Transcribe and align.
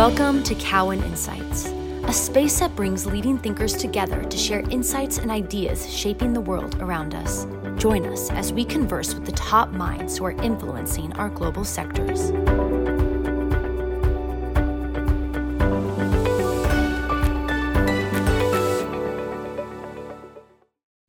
Welcome 0.00 0.42
to 0.44 0.54
Cowen 0.54 1.02
Insights, 1.02 1.66
a 2.04 2.12
space 2.14 2.58
that 2.60 2.74
brings 2.74 3.04
leading 3.04 3.36
thinkers 3.36 3.74
together 3.74 4.24
to 4.24 4.36
share 4.38 4.60
insights 4.70 5.18
and 5.18 5.30
ideas 5.30 5.94
shaping 5.94 6.32
the 6.32 6.40
world 6.40 6.80
around 6.80 7.14
us. 7.14 7.46
Join 7.76 8.06
us 8.06 8.30
as 8.30 8.50
we 8.50 8.64
converse 8.64 9.12
with 9.12 9.26
the 9.26 9.32
top 9.32 9.72
minds 9.72 10.16
who 10.16 10.24
are 10.24 10.30
influencing 10.30 11.12
our 11.18 11.28
global 11.28 11.66
sectors. 11.66 12.30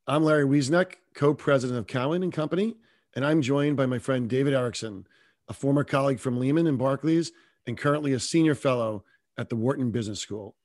I'm 0.05 0.25
Larry 0.25 0.43
Wieseneck, 0.43 0.95
co-president 1.13 1.79
of 1.79 1.87
Cowen 1.87 2.23
and 2.23 2.33
Company, 2.33 2.75
and 3.15 3.25
I'm 3.25 3.41
joined 3.41 3.77
by 3.77 3.85
my 3.85 3.99
friend 3.99 4.29
David 4.29 4.53
Erickson, 4.53 5.07
a 5.47 5.53
former 5.53 5.85
colleague 5.85 6.19
from 6.19 6.41
Lehman 6.41 6.67
and 6.67 6.77
Barclays, 6.77 7.31
and 7.67 7.77
currently 7.77 8.13
a 8.13 8.19
senior 8.19 8.55
fellow 8.55 9.03
at 9.37 9.49
the 9.49 9.55
Wharton 9.55 9.91
Business 9.91 10.19
School. 10.19 10.55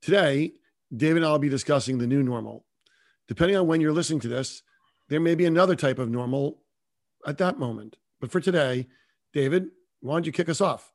Today, 0.00 0.52
David 0.94 1.18
and 1.18 1.26
I 1.26 1.32
will 1.32 1.38
be 1.38 1.48
discussing 1.48 1.98
the 1.98 2.06
new 2.06 2.22
normal. 2.22 2.64
Depending 3.28 3.56
on 3.56 3.66
when 3.66 3.80
you're 3.80 3.92
listening 3.92 4.20
to 4.20 4.28
this, 4.28 4.62
there 5.08 5.20
may 5.20 5.34
be 5.34 5.46
another 5.46 5.76
type 5.76 5.98
of 5.98 6.10
normal 6.10 6.62
at 7.26 7.38
that 7.38 7.58
moment. 7.58 7.96
But 8.20 8.30
for 8.30 8.40
today, 8.40 8.88
David, 9.32 9.68
why 10.00 10.14
don't 10.14 10.26
you 10.26 10.32
kick 10.32 10.48
us 10.48 10.60
off? 10.60 10.92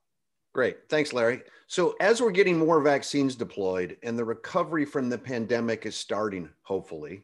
Great. 0.53 0.89
Thanks, 0.89 1.13
Larry. 1.13 1.41
So, 1.67 1.95
as 1.99 2.21
we're 2.21 2.31
getting 2.31 2.57
more 2.57 2.81
vaccines 2.81 3.35
deployed 3.35 3.97
and 4.03 4.17
the 4.17 4.25
recovery 4.25 4.85
from 4.85 5.09
the 5.09 5.17
pandemic 5.17 5.85
is 5.85 5.95
starting, 5.95 6.49
hopefully, 6.63 7.23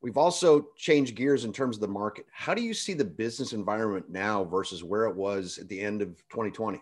we've 0.00 0.16
also 0.16 0.68
changed 0.76 1.14
gears 1.14 1.44
in 1.44 1.52
terms 1.52 1.76
of 1.76 1.80
the 1.80 1.88
market. 1.88 2.26
How 2.32 2.54
do 2.54 2.62
you 2.62 2.72
see 2.72 2.94
the 2.94 3.04
business 3.04 3.52
environment 3.52 4.08
now 4.08 4.44
versus 4.44 4.82
where 4.82 5.04
it 5.04 5.14
was 5.14 5.58
at 5.58 5.68
the 5.68 5.80
end 5.80 6.02
of 6.02 6.16
2020? 6.30 6.80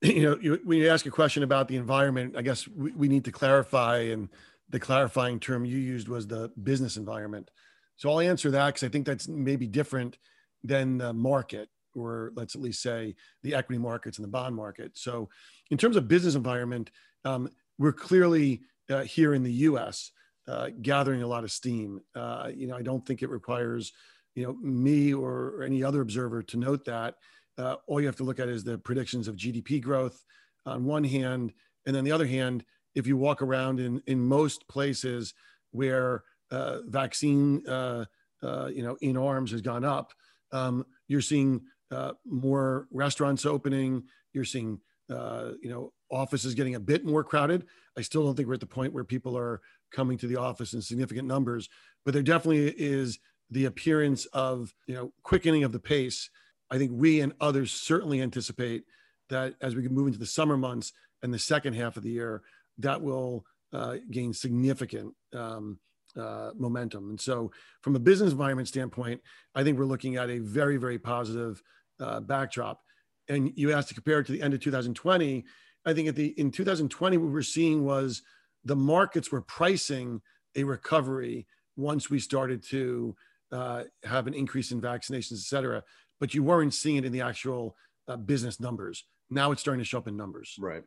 you 0.02 0.22
know, 0.22 0.38
you, 0.40 0.60
when 0.64 0.78
you 0.78 0.88
ask 0.88 1.06
a 1.06 1.10
question 1.10 1.42
about 1.42 1.68
the 1.68 1.76
environment, 1.76 2.36
I 2.36 2.42
guess 2.42 2.66
we, 2.66 2.92
we 2.92 3.08
need 3.08 3.24
to 3.26 3.32
clarify, 3.32 3.98
and 3.98 4.28
the 4.68 4.80
clarifying 4.80 5.40
term 5.40 5.64
you 5.64 5.76
used 5.76 6.08
was 6.08 6.26
the 6.26 6.50
business 6.62 6.96
environment. 6.96 7.50
So 7.96 8.10
I'll 8.10 8.20
answer 8.20 8.50
that 8.52 8.66
because 8.66 8.84
I 8.84 8.88
think 8.88 9.04
that's 9.04 9.28
maybe 9.28 9.66
different 9.66 10.16
than 10.64 10.98
the 10.98 11.12
market, 11.12 11.68
or 11.94 12.32
let's 12.34 12.54
at 12.54 12.62
least 12.62 12.82
say 12.82 13.14
the 13.42 13.54
equity 13.54 13.78
markets 13.78 14.18
and 14.18 14.24
the 14.24 14.30
bond 14.30 14.54
market. 14.56 14.92
So, 14.96 15.28
in 15.70 15.76
terms 15.76 15.96
of 15.96 16.08
business 16.08 16.34
environment, 16.34 16.90
um, 17.24 17.50
we're 17.78 17.92
clearly 17.92 18.62
uh, 18.88 19.02
here 19.02 19.34
in 19.34 19.42
the 19.42 19.52
U.S. 19.52 20.12
Uh, 20.48 20.70
gathering 20.80 21.22
a 21.22 21.26
lot 21.26 21.44
of 21.44 21.52
steam. 21.52 22.00
Uh, 22.14 22.50
you 22.54 22.66
know, 22.66 22.76
I 22.76 22.82
don't 22.82 23.04
think 23.06 23.22
it 23.22 23.28
requires, 23.28 23.92
you 24.34 24.44
know, 24.44 24.54
me 24.54 25.12
or, 25.12 25.56
or 25.56 25.62
any 25.62 25.84
other 25.84 26.00
observer 26.00 26.42
to 26.44 26.56
note 26.56 26.86
that 26.86 27.16
uh, 27.58 27.76
all 27.86 28.00
you 28.00 28.06
have 28.06 28.16
to 28.16 28.24
look 28.24 28.40
at 28.40 28.48
is 28.48 28.64
the 28.64 28.78
predictions 28.78 29.28
of 29.28 29.36
GDP 29.36 29.82
growth 29.82 30.24
on 30.66 30.84
one 30.84 31.04
hand, 31.04 31.52
and 31.86 31.94
then 31.94 32.04
the 32.04 32.12
other 32.12 32.26
hand, 32.26 32.64
if 32.94 33.06
you 33.06 33.16
walk 33.16 33.42
around 33.42 33.80
in 33.80 34.02
in 34.06 34.20
most 34.20 34.66
places 34.68 35.34
where 35.70 36.24
uh, 36.50 36.78
vaccine, 36.86 37.66
uh, 37.68 38.04
uh 38.42 38.66
you 38.66 38.82
know, 38.82 38.96
in 39.00 39.16
arms 39.16 39.52
has 39.52 39.62
gone 39.62 39.84
up, 39.84 40.12
um, 40.52 40.84
you're 41.08 41.20
seeing 41.20 41.62
uh, 41.90 42.12
more 42.24 42.86
restaurants 42.92 43.44
opening. 43.44 44.04
You're 44.32 44.44
seeing, 44.44 44.80
uh, 45.08 45.52
you 45.62 45.70
know, 45.70 45.92
offices 46.10 46.54
getting 46.54 46.74
a 46.74 46.80
bit 46.80 47.04
more 47.04 47.24
crowded. 47.24 47.66
I 47.96 48.02
still 48.02 48.24
don't 48.24 48.36
think 48.36 48.48
we're 48.48 48.54
at 48.54 48.60
the 48.60 48.66
point 48.66 48.92
where 48.92 49.04
people 49.04 49.36
are 49.36 49.60
coming 49.92 50.16
to 50.18 50.26
the 50.26 50.36
office 50.36 50.72
in 50.72 50.82
significant 50.82 51.26
numbers, 51.26 51.68
but 52.04 52.14
there 52.14 52.22
definitely 52.22 52.68
is 52.76 53.18
the 53.50 53.64
appearance 53.64 54.26
of, 54.26 54.72
you 54.86 54.94
know, 54.94 55.12
quickening 55.24 55.64
of 55.64 55.72
the 55.72 55.80
pace 55.80 56.30
I 56.70 56.78
think 56.78 56.92
we 56.94 57.20
and 57.20 57.32
others 57.40 57.72
certainly 57.72 58.22
anticipate 58.22 58.84
that 59.28 59.54
as 59.60 59.74
we 59.74 59.86
move 59.88 60.08
into 60.08 60.18
the 60.18 60.26
summer 60.26 60.56
months 60.56 60.92
and 61.22 61.32
the 61.34 61.38
second 61.38 61.74
half 61.74 61.96
of 61.96 62.02
the 62.02 62.10
year, 62.10 62.42
that 62.78 63.00
will 63.00 63.44
uh, 63.72 63.96
gain 64.10 64.32
significant 64.32 65.14
um, 65.34 65.78
uh, 66.16 66.50
momentum. 66.56 67.10
And 67.10 67.20
so, 67.20 67.50
from 67.82 67.96
a 67.96 68.00
business 68.00 68.32
environment 68.32 68.68
standpoint, 68.68 69.20
I 69.54 69.62
think 69.62 69.78
we're 69.78 69.84
looking 69.84 70.16
at 70.16 70.30
a 70.30 70.38
very, 70.38 70.76
very 70.76 70.98
positive 70.98 71.62
uh, 72.00 72.20
backdrop. 72.20 72.80
And 73.28 73.52
you 73.54 73.72
asked 73.72 73.88
to 73.88 73.94
compare 73.94 74.20
it 74.20 74.26
to 74.26 74.32
the 74.32 74.42
end 74.42 74.54
of 74.54 74.60
2020. 74.60 75.44
I 75.86 75.92
think 75.94 76.08
at 76.08 76.16
the 76.16 76.28
in 76.38 76.50
2020, 76.50 77.16
what 77.16 77.26
we 77.26 77.32
were 77.32 77.42
seeing 77.42 77.84
was 77.84 78.22
the 78.64 78.76
markets 78.76 79.30
were 79.30 79.42
pricing 79.42 80.20
a 80.56 80.64
recovery 80.64 81.46
once 81.76 82.10
we 82.10 82.18
started 82.18 82.62
to 82.64 83.14
uh, 83.52 83.84
have 84.04 84.26
an 84.26 84.34
increase 84.34 84.72
in 84.72 84.80
vaccinations, 84.80 85.32
et 85.32 85.46
cetera 85.46 85.82
but 86.20 86.34
you 86.34 86.42
weren't 86.42 86.74
seeing 86.74 86.96
it 86.96 87.04
in 87.04 87.12
the 87.12 87.22
actual 87.22 87.76
uh, 88.06 88.16
business 88.16 88.60
numbers. 88.60 89.04
Now 89.30 89.50
it's 89.50 89.60
starting 89.60 89.80
to 89.80 89.84
show 89.84 89.98
up 89.98 90.08
in 90.08 90.16
numbers. 90.16 90.54
Right. 90.58 90.84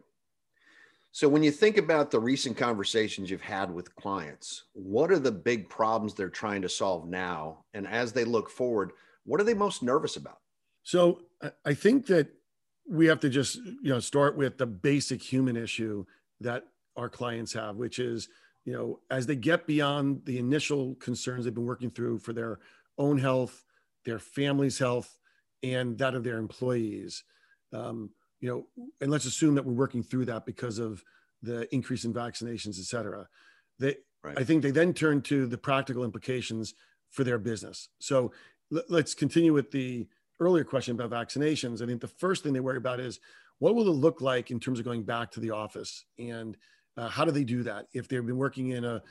So 1.11 1.29
when 1.29 1.43
you 1.43 1.51
think 1.51 1.77
about 1.77 2.09
the 2.09 2.19
recent 2.19 2.57
conversations 2.57 3.29
you've 3.29 3.41
had 3.41 3.71
with 3.71 3.95
clients, 3.95 4.63
what 4.73 5.11
are 5.11 5.19
the 5.19 5.31
big 5.31 5.69
problems 5.69 6.13
they're 6.13 6.29
trying 6.29 6.63
to 6.63 6.69
solve 6.69 7.07
now? 7.07 7.65
And 7.73 7.87
as 7.87 8.13
they 8.13 8.23
look 8.23 8.49
forward, 8.49 8.93
what 9.23 9.39
are 9.39 9.43
they 9.43 9.53
most 9.53 9.83
nervous 9.83 10.15
about? 10.15 10.39
So 10.83 11.21
I 11.65 11.75
think 11.75 12.07
that 12.07 12.29
we 12.89 13.05
have 13.05 13.19
to 13.21 13.29
just 13.29 13.55
you 13.55 13.89
know 13.89 13.99
start 13.99 14.35
with 14.35 14.57
the 14.57 14.65
basic 14.65 15.21
human 15.21 15.55
issue 15.55 16.05
that 16.41 16.65
our 16.97 17.09
clients 17.09 17.53
have, 17.53 17.75
which 17.75 17.99
is 17.99 18.27
you 18.65 18.73
know 18.73 18.99
as 19.09 19.25
they 19.25 19.35
get 19.35 19.67
beyond 19.67 20.25
the 20.25 20.39
initial 20.39 20.95
concerns 20.95 21.45
they've 21.45 21.53
been 21.53 21.65
working 21.65 21.91
through 21.91 22.19
for 22.19 22.33
their 22.33 22.59
own 22.97 23.17
health, 23.17 23.63
their 24.03 24.19
family's 24.19 24.79
health, 24.79 25.17
and 25.63 25.97
that 25.97 26.13
of 26.13 26.23
their 26.23 26.37
employees. 26.37 27.23
Um, 27.71 28.11
you 28.39 28.49
know, 28.49 28.67
and 29.01 29.09
let's 29.09 29.25
assume 29.25 29.55
that 29.55 29.65
we're 29.65 29.73
working 29.73 30.03
through 30.03 30.25
that 30.25 30.45
because 30.45 30.77
of 30.77 31.03
the 31.41 31.73
increase 31.73 32.03
in 32.03 32.13
vaccinations, 32.13 32.77
et 32.77 32.85
cetera. 32.85 33.27
They, 33.79 33.95
right. 34.23 34.37
I 34.37 34.43
think 34.43 34.61
they 34.61 34.71
then 34.71 34.93
turn 34.93 35.21
to 35.23 35.47
the 35.47 35.57
practical 35.57 36.03
implications 36.03 36.73
for 37.09 37.23
their 37.23 37.39
business. 37.39 37.89
So 37.99 38.31
l- 38.75 38.83
let's 38.89 39.13
continue 39.13 39.53
with 39.53 39.71
the 39.71 40.07
earlier 40.39 40.63
question 40.63 40.99
about 40.99 41.09
vaccinations. 41.09 41.81
I 41.81 41.85
think 41.85 42.01
the 42.01 42.07
first 42.07 42.43
thing 42.43 42.53
they 42.53 42.59
worry 42.59 42.77
about 42.77 42.99
is 42.99 43.19
what 43.59 43.75
will 43.75 43.87
it 43.87 43.91
look 43.91 44.19
like 44.19 44.51
in 44.51 44.59
terms 44.59 44.79
of 44.79 44.85
going 44.85 45.03
back 45.03 45.31
to 45.31 45.39
the 45.39 45.51
office 45.51 46.05
and 46.19 46.57
uh, 46.97 47.07
how 47.07 47.23
do 47.23 47.31
they 47.31 47.43
do 47.43 47.63
that? 47.63 47.87
If 47.93 48.07
they've 48.07 48.25
been 48.25 48.37
working 48.37 48.69
in 48.71 48.83
a 48.83 49.01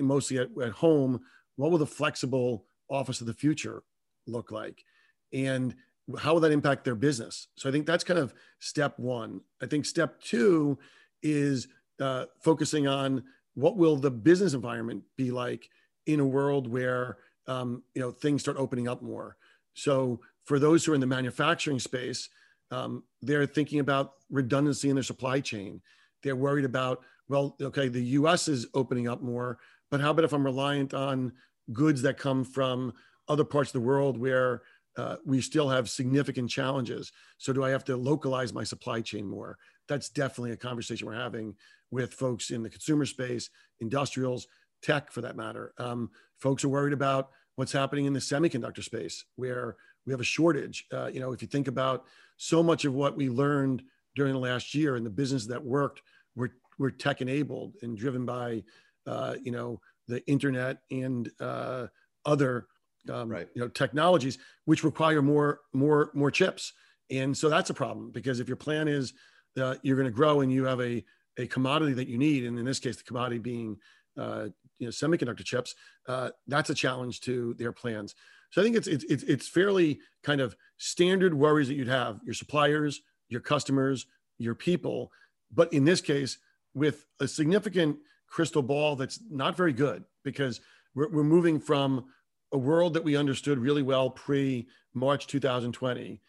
mostly 0.00 0.38
at, 0.38 0.48
at 0.62 0.72
home, 0.72 1.20
what 1.56 1.70
will 1.70 1.78
the 1.78 1.86
flexible 1.86 2.66
office 2.88 3.20
of 3.20 3.26
the 3.26 3.34
future 3.34 3.82
look 4.26 4.50
like? 4.50 4.84
And 5.32 5.74
how 6.18 6.34
will 6.34 6.40
that 6.40 6.52
impact 6.52 6.84
their 6.84 6.94
business? 6.94 7.48
So 7.56 7.68
I 7.68 7.72
think 7.72 7.86
that's 7.86 8.04
kind 8.04 8.18
of 8.18 8.34
step 8.58 8.98
one. 8.98 9.40
I 9.62 9.66
think 9.66 9.84
step 9.84 10.20
two 10.20 10.78
is 11.22 11.68
uh, 12.00 12.26
focusing 12.42 12.86
on 12.86 13.24
what 13.54 13.76
will 13.76 13.96
the 13.96 14.10
business 14.10 14.54
environment 14.54 15.02
be 15.16 15.30
like 15.30 15.68
in 16.06 16.20
a 16.20 16.26
world 16.26 16.66
where 16.70 17.18
um, 17.46 17.82
you 17.94 18.00
know 18.00 18.10
things 18.10 18.42
start 18.42 18.56
opening 18.56 18.88
up 18.88 19.02
more. 19.02 19.36
So 19.74 20.20
for 20.44 20.58
those 20.58 20.84
who 20.84 20.92
are 20.92 20.94
in 20.94 21.00
the 21.00 21.06
manufacturing 21.06 21.78
space, 21.78 22.28
um, 22.70 23.02
they're 23.22 23.46
thinking 23.46 23.80
about 23.80 24.14
redundancy 24.30 24.88
in 24.88 24.96
their 24.96 25.02
supply 25.02 25.40
chain. 25.40 25.80
They're 26.22 26.36
worried 26.36 26.64
about 26.64 27.02
well, 27.28 27.56
okay, 27.62 27.86
the 27.86 28.02
U.S. 28.02 28.48
is 28.48 28.66
opening 28.74 29.06
up 29.06 29.22
more, 29.22 29.58
but 29.88 30.00
how 30.00 30.10
about 30.10 30.24
if 30.24 30.32
I'm 30.32 30.44
reliant 30.44 30.94
on 30.94 31.32
goods 31.72 32.02
that 32.02 32.18
come 32.18 32.42
from 32.42 32.92
other 33.28 33.44
parts 33.44 33.70
of 33.70 33.74
the 33.74 33.86
world 33.86 34.18
where 34.18 34.62
uh, 34.96 35.16
we 35.24 35.40
still 35.40 35.68
have 35.68 35.88
significant 35.88 36.50
challenges. 36.50 37.12
So, 37.38 37.52
do 37.52 37.64
I 37.64 37.70
have 37.70 37.84
to 37.84 37.96
localize 37.96 38.52
my 38.52 38.64
supply 38.64 39.00
chain 39.00 39.26
more? 39.26 39.56
That's 39.88 40.08
definitely 40.08 40.52
a 40.52 40.56
conversation 40.56 41.06
we're 41.06 41.14
having 41.14 41.54
with 41.90 42.14
folks 42.14 42.50
in 42.50 42.62
the 42.62 42.70
consumer 42.70 43.06
space, 43.06 43.50
industrials, 43.80 44.46
tech 44.82 45.10
for 45.10 45.20
that 45.20 45.36
matter. 45.36 45.72
Um, 45.78 46.10
folks 46.38 46.64
are 46.64 46.68
worried 46.68 46.92
about 46.92 47.30
what's 47.56 47.72
happening 47.72 48.06
in 48.06 48.12
the 48.12 48.20
semiconductor 48.20 48.82
space, 48.82 49.24
where 49.36 49.76
we 50.06 50.12
have 50.12 50.20
a 50.20 50.24
shortage. 50.24 50.86
Uh, 50.92 51.06
you 51.12 51.20
know, 51.20 51.32
if 51.32 51.42
you 51.42 51.48
think 51.48 51.68
about 51.68 52.04
so 52.36 52.62
much 52.62 52.84
of 52.84 52.94
what 52.94 53.16
we 53.16 53.28
learned 53.28 53.82
during 54.16 54.32
the 54.32 54.38
last 54.38 54.74
year 54.74 54.96
and 54.96 55.04
the 55.04 55.10
business 55.10 55.46
that 55.46 55.64
worked, 55.64 56.02
were 56.34 56.52
were 56.78 56.90
tech 56.90 57.20
enabled 57.20 57.74
and 57.82 57.96
driven 57.96 58.24
by, 58.24 58.64
uh, 59.06 59.34
you 59.42 59.52
know, 59.52 59.80
the 60.08 60.26
internet 60.26 60.78
and 60.90 61.30
uh, 61.38 61.86
other 62.24 62.66
um, 63.08 63.28
right. 63.28 63.48
you 63.54 63.62
know 63.62 63.68
technologies 63.68 64.38
which 64.64 64.84
require 64.84 65.22
more 65.22 65.60
more 65.72 66.10
more 66.14 66.30
chips. 66.30 66.72
And 67.10 67.36
so 67.36 67.48
that's 67.48 67.70
a 67.70 67.74
problem 67.74 68.10
because 68.12 68.40
if 68.40 68.48
your 68.48 68.56
plan 68.56 68.88
is 68.88 69.12
uh, 69.60 69.76
you're 69.82 69.96
going 69.96 70.06
to 70.06 70.14
grow 70.14 70.40
and 70.40 70.52
you 70.52 70.64
have 70.64 70.80
a 70.80 71.04
a 71.38 71.46
commodity 71.46 71.92
that 71.94 72.08
you 72.08 72.18
need 72.18 72.44
and 72.44 72.58
in 72.58 72.64
this 72.64 72.78
case 72.78 72.96
the 72.96 73.04
commodity 73.04 73.38
being 73.38 73.76
uh, 74.18 74.48
you 74.78 74.86
know 74.86 74.90
semiconductor 74.90 75.44
chips 75.44 75.74
uh, 76.08 76.30
that's 76.46 76.70
a 76.70 76.74
challenge 76.74 77.20
to 77.22 77.54
their 77.54 77.72
plans. 77.72 78.14
So 78.50 78.60
i 78.60 78.64
think 78.64 78.76
it's, 78.76 78.88
it's 78.88 79.04
it's 79.04 79.48
fairly 79.48 80.00
kind 80.22 80.40
of 80.40 80.56
standard 80.76 81.34
worries 81.34 81.68
that 81.68 81.74
you'd 81.74 81.88
have 81.88 82.20
your 82.24 82.34
suppliers 82.34 83.00
your 83.28 83.40
customers 83.40 84.06
your 84.38 84.54
people. 84.54 85.12
But 85.52 85.72
in 85.72 85.84
this 85.84 86.00
case 86.00 86.38
with 86.74 87.06
a 87.20 87.28
significant 87.28 87.96
crystal 88.28 88.62
ball 88.62 88.96
that's 88.96 89.20
not 89.30 89.56
very 89.56 89.72
good 89.72 90.04
because 90.24 90.60
we're, 90.94 91.08
we're 91.08 91.24
moving 91.24 91.60
from 91.60 92.06
a 92.52 92.58
world 92.58 92.94
that 92.94 93.04
we 93.04 93.16
understood 93.16 93.58
really 93.58 93.82
well 93.82 94.10
pre 94.10 94.66
March 94.94 95.26
2020 95.26 96.20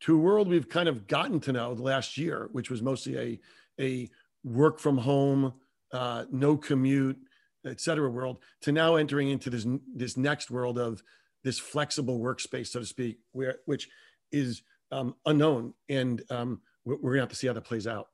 to 0.00 0.14
a 0.14 0.18
world 0.18 0.48
we've 0.48 0.68
kind 0.68 0.88
of 0.88 1.06
gotten 1.06 1.40
to 1.40 1.52
know 1.52 1.74
the 1.74 1.82
last 1.82 2.16
year, 2.16 2.48
which 2.52 2.70
was 2.70 2.82
mostly 2.82 3.18
a, 3.18 3.40
a 3.80 4.10
work 4.44 4.78
from 4.78 4.96
home, 4.96 5.52
uh, 5.92 6.24
no 6.30 6.56
commute, 6.56 7.18
et 7.66 7.80
cetera 7.80 8.10
world 8.10 8.38
to 8.62 8.72
now 8.72 8.96
entering 8.96 9.28
into 9.28 9.50
this 9.50 9.66
this 9.94 10.16
next 10.16 10.50
world 10.50 10.78
of 10.78 11.02
this 11.44 11.58
flexible 11.58 12.18
workspace, 12.18 12.68
so 12.68 12.80
to 12.80 12.86
speak, 12.86 13.18
where 13.32 13.56
which 13.66 13.88
is 14.32 14.62
um, 14.92 15.14
unknown, 15.26 15.74
and 15.88 16.22
um, 16.30 16.60
we're, 16.84 16.96
we're, 16.96 17.10
gonna 17.12 17.22
have 17.22 17.28
to 17.30 17.36
see 17.36 17.46
how 17.46 17.52
that 17.52 17.64
plays 17.64 17.86
out. 17.86 18.08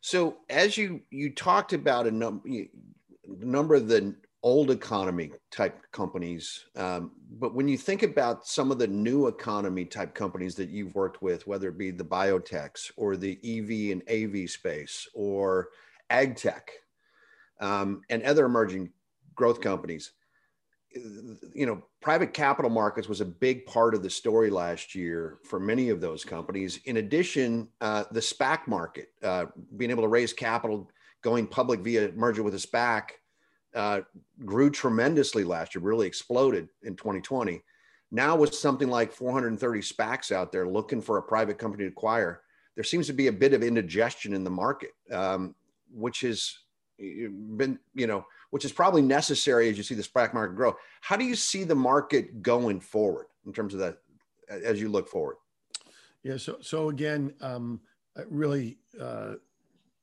So, 0.00 0.38
as 0.48 0.76
you 0.76 1.00
you 1.10 1.34
talked 1.34 1.72
about 1.72 2.06
a 2.06 2.10
number 2.10 2.48
number 3.26 3.74
of 3.74 3.88
the 3.88 4.14
old 4.42 4.70
economy 4.70 5.30
type 5.50 5.78
companies, 5.92 6.66
um, 6.76 7.12
but 7.38 7.54
when 7.54 7.68
you 7.68 7.76
think 7.76 8.02
about 8.02 8.46
some 8.46 8.70
of 8.70 8.78
the 8.78 8.86
new 8.86 9.26
economy 9.26 9.84
type 9.84 10.14
companies 10.14 10.54
that 10.54 10.70
you've 10.70 10.94
worked 10.94 11.22
with, 11.22 11.46
whether 11.46 11.68
it 11.68 11.78
be 11.78 11.90
the 11.90 12.04
biotechs 12.04 12.90
or 12.96 13.16
the 13.16 13.38
EV 13.44 13.92
and 13.92 14.02
AV 14.10 14.48
space 14.48 15.06
or 15.14 15.68
ag 16.08 16.36
tech 16.36 16.70
um, 17.60 18.00
and 18.08 18.22
other 18.22 18.46
emerging 18.46 18.90
growth 19.34 19.60
companies, 19.60 20.12
you 20.92 21.66
know, 21.66 21.82
private 22.00 22.34
capital 22.34 22.70
markets 22.70 23.08
was 23.08 23.20
a 23.20 23.24
big 23.24 23.64
part 23.66 23.94
of 23.94 24.02
the 24.02 24.10
story 24.10 24.50
last 24.50 24.94
year 24.94 25.38
for 25.44 25.60
many 25.60 25.90
of 25.90 26.00
those 26.00 26.24
companies. 26.24 26.80
In 26.86 26.96
addition, 26.96 27.68
uh, 27.80 28.04
the 28.10 28.20
SPAC 28.20 28.66
market, 28.66 29.08
uh, 29.22 29.46
being 29.76 29.90
able 29.90 30.02
to 30.02 30.08
raise 30.08 30.32
capital, 30.32 30.90
going 31.22 31.46
public 31.46 31.80
via 31.80 32.10
merger 32.12 32.42
with 32.42 32.54
a 32.54 32.58
SPAC, 32.58 33.02
uh, 33.74 34.00
grew 34.44 34.70
tremendously 34.70 35.44
last 35.44 35.74
year, 35.74 35.82
really 35.82 36.06
exploded 36.06 36.68
in 36.82 36.96
2020. 36.96 37.62
Now, 38.12 38.34
with 38.34 38.54
something 38.54 38.88
like 38.88 39.12
430 39.12 39.80
SPACs 39.80 40.32
out 40.32 40.50
there 40.50 40.68
looking 40.68 41.00
for 41.00 41.18
a 41.18 41.22
private 41.22 41.58
company 41.58 41.84
to 41.84 41.90
acquire, 41.90 42.42
there 42.74 42.84
seems 42.84 43.06
to 43.06 43.12
be 43.12 43.28
a 43.28 43.32
bit 43.32 43.52
of 43.52 43.62
indigestion 43.62 44.32
in 44.32 44.42
the 44.42 44.50
market, 44.50 44.90
um, 45.12 45.54
which 45.92 46.22
has 46.22 46.52
been, 46.98 47.78
you 47.94 48.06
know, 48.06 48.24
which 48.50 48.64
is 48.64 48.72
probably 48.72 49.02
necessary 49.02 49.68
as 49.68 49.76
you 49.76 49.84
see 49.84 49.94
the 49.94 50.02
SPAC 50.02 50.34
market 50.34 50.56
grow. 50.56 50.74
How 51.00 51.16
do 51.16 51.24
you 51.24 51.36
see 51.36 51.64
the 51.64 51.74
market 51.74 52.42
going 52.42 52.80
forward 52.80 53.26
in 53.46 53.52
terms 53.52 53.74
of 53.74 53.80
that 53.80 53.98
as 54.48 54.80
you 54.80 54.88
look 54.88 55.08
forward? 55.08 55.36
Yeah. 56.22 56.36
So, 56.36 56.58
so 56.60 56.88
again, 56.88 57.32
um, 57.40 57.80
I 58.16 58.22
really 58.28 58.78
uh, 59.00 59.34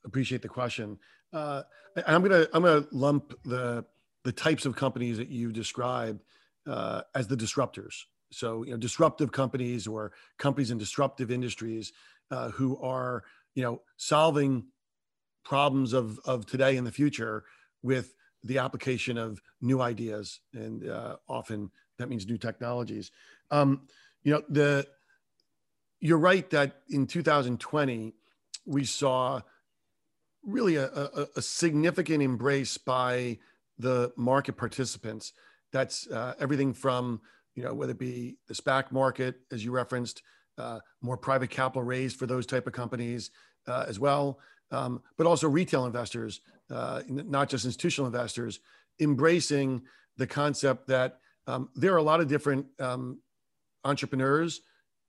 appreciate 0.05 0.41
the 0.41 0.47
question. 0.47 0.97
Uh, 1.33 1.63
I'm 2.05 2.21
gonna 2.21 2.47
I'm 2.53 2.63
gonna 2.63 2.85
lump 2.91 3.33
the 3.43 3.85
the 4.23 4.31
types 4.31 4.65
of 4.65 4.75
companies 4.75 5.17
that 5.17 5.29
you 5.29 5.51
described 5.51 6.23
uh, 6.67 7.01
as 7.15 7.27
the 7.27 7.37
disruptors. 7.37 8.03
So, 8.31 8.63
you 8.63 8.71
know, 8.71 8.77
disruptive 8.77 9.31
companies 9.31 9.87
or 9.87 10.11
companies 10.37 10.71
in 10.71 10.77
disruptive 10.77 11.31
industries 11.31 11.93
uh, 12.29 12.49
who 12.49 12.77
are, 12.81 13.23
you 13.55 13.63
know, 13.63 13.81
solving 13.95 14.65
problems 15.45 15.93
of 15.93 16.19
of 16.25 16.45
today 16.45 16.75
and 16.77 16.85
the 16.85 16.91
future 16.91 17.45
with 17.83 18.13
the 18.43 18.57
application 18.57 19.17
of 19.17 19.41
new 19.61 19.81
ideas, 19.81 20.41
and 20.53 20.89
uh, 20.89 21.15
often 21.27 21.71
that 21.97 22.09
means 22.09 22.27
new 22.27 22.37
technologies. 22.37 23.11
Um, 23.49 23.87
you 24.23 24.33
know, 24.33 24.43
the 24.49 24.87
you're 25.99 26.17
right 26.17 26.47
that 26.51 26.81
in 26.89 27.07
2020 27.07 28.13
we 28.65 28.83
saw 28.83 29.41
really 30.43 30.75
a, 30.75 30.87
a, 30.87 31.27
a 31.35 31.41
significant 31.41 32.23
embrace 32.23 32.77
by 32.77 33.37
the 33.77 34.11
market 34.15 34.57
participants. 34.57 35.33
That's 35.71 36.07
uh, 36.07 36.33
everything 36.39 36.73
from 36.73 37.21
you 37.55 37.63
know 37.63 37.73
whether 37.73 37.91
it 37.91 37.99
be 37.99 38.37
the 38.47 38.53
SPAC 38.53 38.91
market, 38.91 39.39
as 39.51 39.63
you 39.63 39.71
referenced, 39.71 40.21
uh, 40.57 40.79
more 41.01 41.17
private 41.17 41.49
capital 41.49 41.83
raised 41.83 42.17
for 42.17 42.25
those 42.25 42.45
type 42.45 42.67
of 42.67 42.73
companies 42.73 43.31
uh, 43.67 43.85
as 43.87 43.99
well, 43.99 44.39
um, 44.71 45.01
but 45.17 45.27
also 45.27 45.47
retail 45.49 45.85
investors 45.85 46.41
uh, 46.69 47.01
not 47.07 47.49
just 47.49 47.65
institutional 47.65 48.07
investors, 48.07 48.59
embracing 48.99 49.81
the 50.17 50.27
concept 50.27 50.87
that 50.87 51.19
um, 51.45 51.69
there 51.75 51.93
are 51.93 51.97
a 51.97 52.03
lot 52.03 52.19
of 52.19 52.27
different 52.27 52.65
um, 52.79 53.19
entrepreneurs 53.83 54.61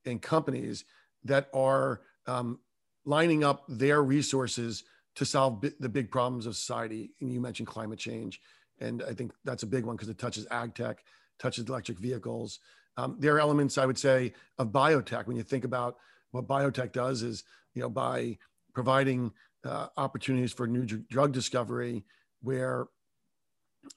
and 0.05 0.23
companies 0.23 0.85
that 1.25 1.49
are 1.53 2.01
um, 2.27 2.61
lining 3.05 3.43
up 3.43 3.65
their 3.69 4.03
resources 4.03 4.85
to 5.19 5.25
solve 5.25 5.65
the 5.81 5.89
big 5.89 6.13
problems 6.13 6.47
of 6.47 6.55
society. 6.55 7.11
And 7.21 7.33
you 7.33 7.41
mentioned 7.41 7.67
climate 7.67 7.99
change, 7.99 8.41
and 8.79 9.03
I 9.03 9.13
think 9.13 9.33
that's 9.45 9.65
a 9.65 9.67
big 9.67 9.85
one 9.85 9.97
because 9.97 10.09
it 10.09 10.17
touches 10.17 10.47
ag 10.53 10.77
tech, 10.77 11.03
touches 11.41 11.65
electric 11.69 11.99
vehicles. 11.99 12.61
Um, 12.97 13.17
there 13.19 13.35
are 13.35 13.41
elements, 13.41 13.79
I 13.79 13.87
would 13.87 13.99
say, 13.99 14.33
of 14.59 14.69
biotech. 14.69 15.27
When 15.27 15.37
you 15.37 15.43
think 15.43 15.65
about 15.65 15.97
what 16.31 16.47
biotech 16.47 16.93
does, 16.93 17.25
is 17.25 17.43
you 17.75 17.83
know 17.83 17.91
by 17.91 18.39
providing 18.75 19.33
uh, 19.65 19.89
opportunities 19.97 20.53
for 20.53 20.69
new 20.69 20.85
dr- 20.85 21.09
drug 21.09 21.33
discovery 21.33 22.05
where 22.41 22.87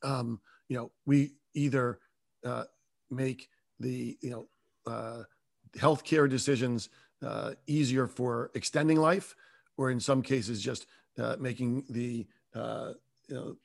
um, 0.02 0.42
you 0.70 0.76
know 0.76 0.92
we 1.06 1.34
either 1.54 2.00
uh, 2.44 2.64
make 3.12 3.48
the 3.80 4.18
you 4.22 4.32
know 4.32 4.48
uh, 4.92 5.22
healthcare 5.78 6.28
decisions 6.28 6.90
uh, 7.24 7.52
easier 7.68 8.08
for 8.08 8.50
extending 8.56 8.98
life 8.98 9.36
or 9.78 9.92
in 9.92 10.00
some 10.00 10.24
cases 10.24 10.64
just 10.64 10.88
uh, 11.18 11.36
making 11.40 11.84
the 11.90 12.26
uh, 12.56 12.94
you 13.28 13.36
know, 13.36 13.56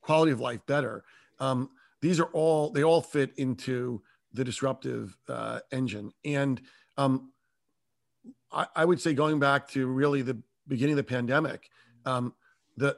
quality 0.00 0.32
of 0.32 0.40
life 0.40 0.60
better 0.66 1.04
um, 1.38 1.70
these 2.00 2.20
are 2.20 2.30
all 2.32 2.70
they 2.70 2.84
all 2.84 3.02
fit 3.02 3.32
into 3.36 4.02
the 4.32 4.44
disruptive 4.44 5.16
engine 5.72 6.12
and 6.24 6.60
um, 6.98 7.30
I, 8.52 8.66
I 8.74 8.84
would 8.84 9.00
say 9.00 9.14
going 9.14 9.38
back 9.38 9.68
to 9.68 9.86
really 9.86 10.22
the 10.22 10.38
beginning 10.66 10.94
of 10.94 10.98
the 10.98 11.04
pandemic, 11.04 11.70
um, 12.04 12.34
the 12.76 12.96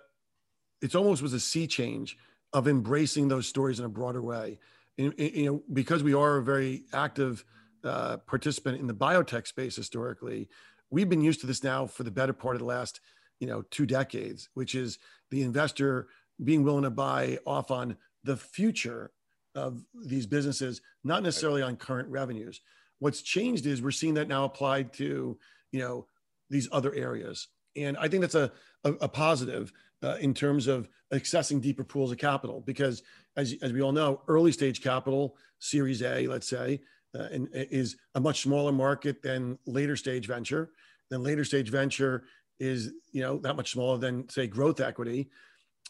it's 0.81 0.95
almost 0.95 1.23
was 1.23 1.33
a 1.33 1.41
sea 1.41 1.67
change 1.67 2.17
of 2.53 2.69
embracing 2.69 3.29
those 3.29 3.47
stories 3.47 3.79
in 3.79 3.85
a 3.85 3.89
broader 3.89 4.23
way. 4.23 4.59
You 4.97 5.13
know, 5.45 5.63
because 5.73 6.03
we 6.03 6.15
are 6.15 6.39
a 6.39 6.43
very 6.43 6.85
active 6.93 7.45
uh, 7.85 8.17
participant 8.19 8.81
in 8.81 8.87
the 8.87 8.95
biotech 8.95 9.47
space 9.47 9.77
historically, 9.77 10.49
we've 10.91 11.09
been 11.09 11.21
used 11.21 11.41
to 11.41 11.47
this 11.47 11.63
now 11.63 11.87
for 11.87 12.03
the 12.03 12.11
better 12.11 12.33
part 12.33 12.57
of 12.57 12.61
the 12.61 12.67
last, 12.67 13.01
you 13.41 13.47
know, 13.47 13.63
two 13.71 13.87
decades, 13.87 14.49
which 14.55 14.75
is 14.75 14.99
the 15.31 15.43
investor 15.43 16.09
being 16.43 16.63
willing 16.63 16.85
to 16.85 16.91
buy 16.91 17.39
off 17.47 17.71
on 17.71 17.97
the 18.25 18.37
future 18.37 19.11
of 19.55 19.83
these 20.05 20.27
businesses, 20.27 20.81
not 21.05 21.23
necessarily 21.23 21.63
on 21.63 21.77
current 21.77 22.09
revenues. 22.09 22.61
What's 22.99 23.23
changed 23.23 23.67
is 23.67 23.83
we're 23.83 23.91
seeing 23.91 24.15
that 24.15 24.29
now 24.29 24.45
applied 24.45 24.93
to, 24.95 25.39
you 25.73 25.81
know, 25.81 26.07
these 26.51 26.69
other 26.73 26.95
areas. 26.95 27.49
And 27.77 27.97
I 27.97 28.09
think 28.09 28.23
that's 28.23 28.35
a, 28.35 28.53
a, 28.85 28.93
a 28.95 29.09
positive 29.09 29.73
uh, 30.03 30.17
in 30.21 30.35
terms 30.35 30.67
of 30.67 30.89
accessing 31.13 31.61
deeper 31.61 31.85
pools 31.85 32.13
of 32.13 32.19
capital 32.19 32.61
because, 32.61 33.03
as, 33.37 33.55
as 33.63 33.73
we 33.73 33.83
all 33.83 33.93
know, 33.93 34.23
early 34.29 34.53
stage 34.53 34.83
capital, 34.83 35.37
Series 35.59 36.03
A, 36.03 36.27
let's 36.27 36.49
say, 36.49 36.81
uh, 37.19 37.29
and, 37.33 37.49
is 37.53 37.97
a 38.15 38.21
much 38.21 38.43
smaller 38.43 38.73
market 38.73 39.23
than 39.23 39.59
later 39.67 39.97
stage 39.97 40.27
venture. 40.27 40.71
Then 41.11 41.23
later 41.23 41.45
stage 41.45 41.71
venture 41.71 42.25
is 42.61 42.93
you 43.13 43.23
know 43.23 43.39
that 43.39 43.57
much 43.57 43.73
smaller 43.73 43.99
than 43.99 44.29
say 44.29 44.47
growth 44.47 44.81
equity, 44.81 45.29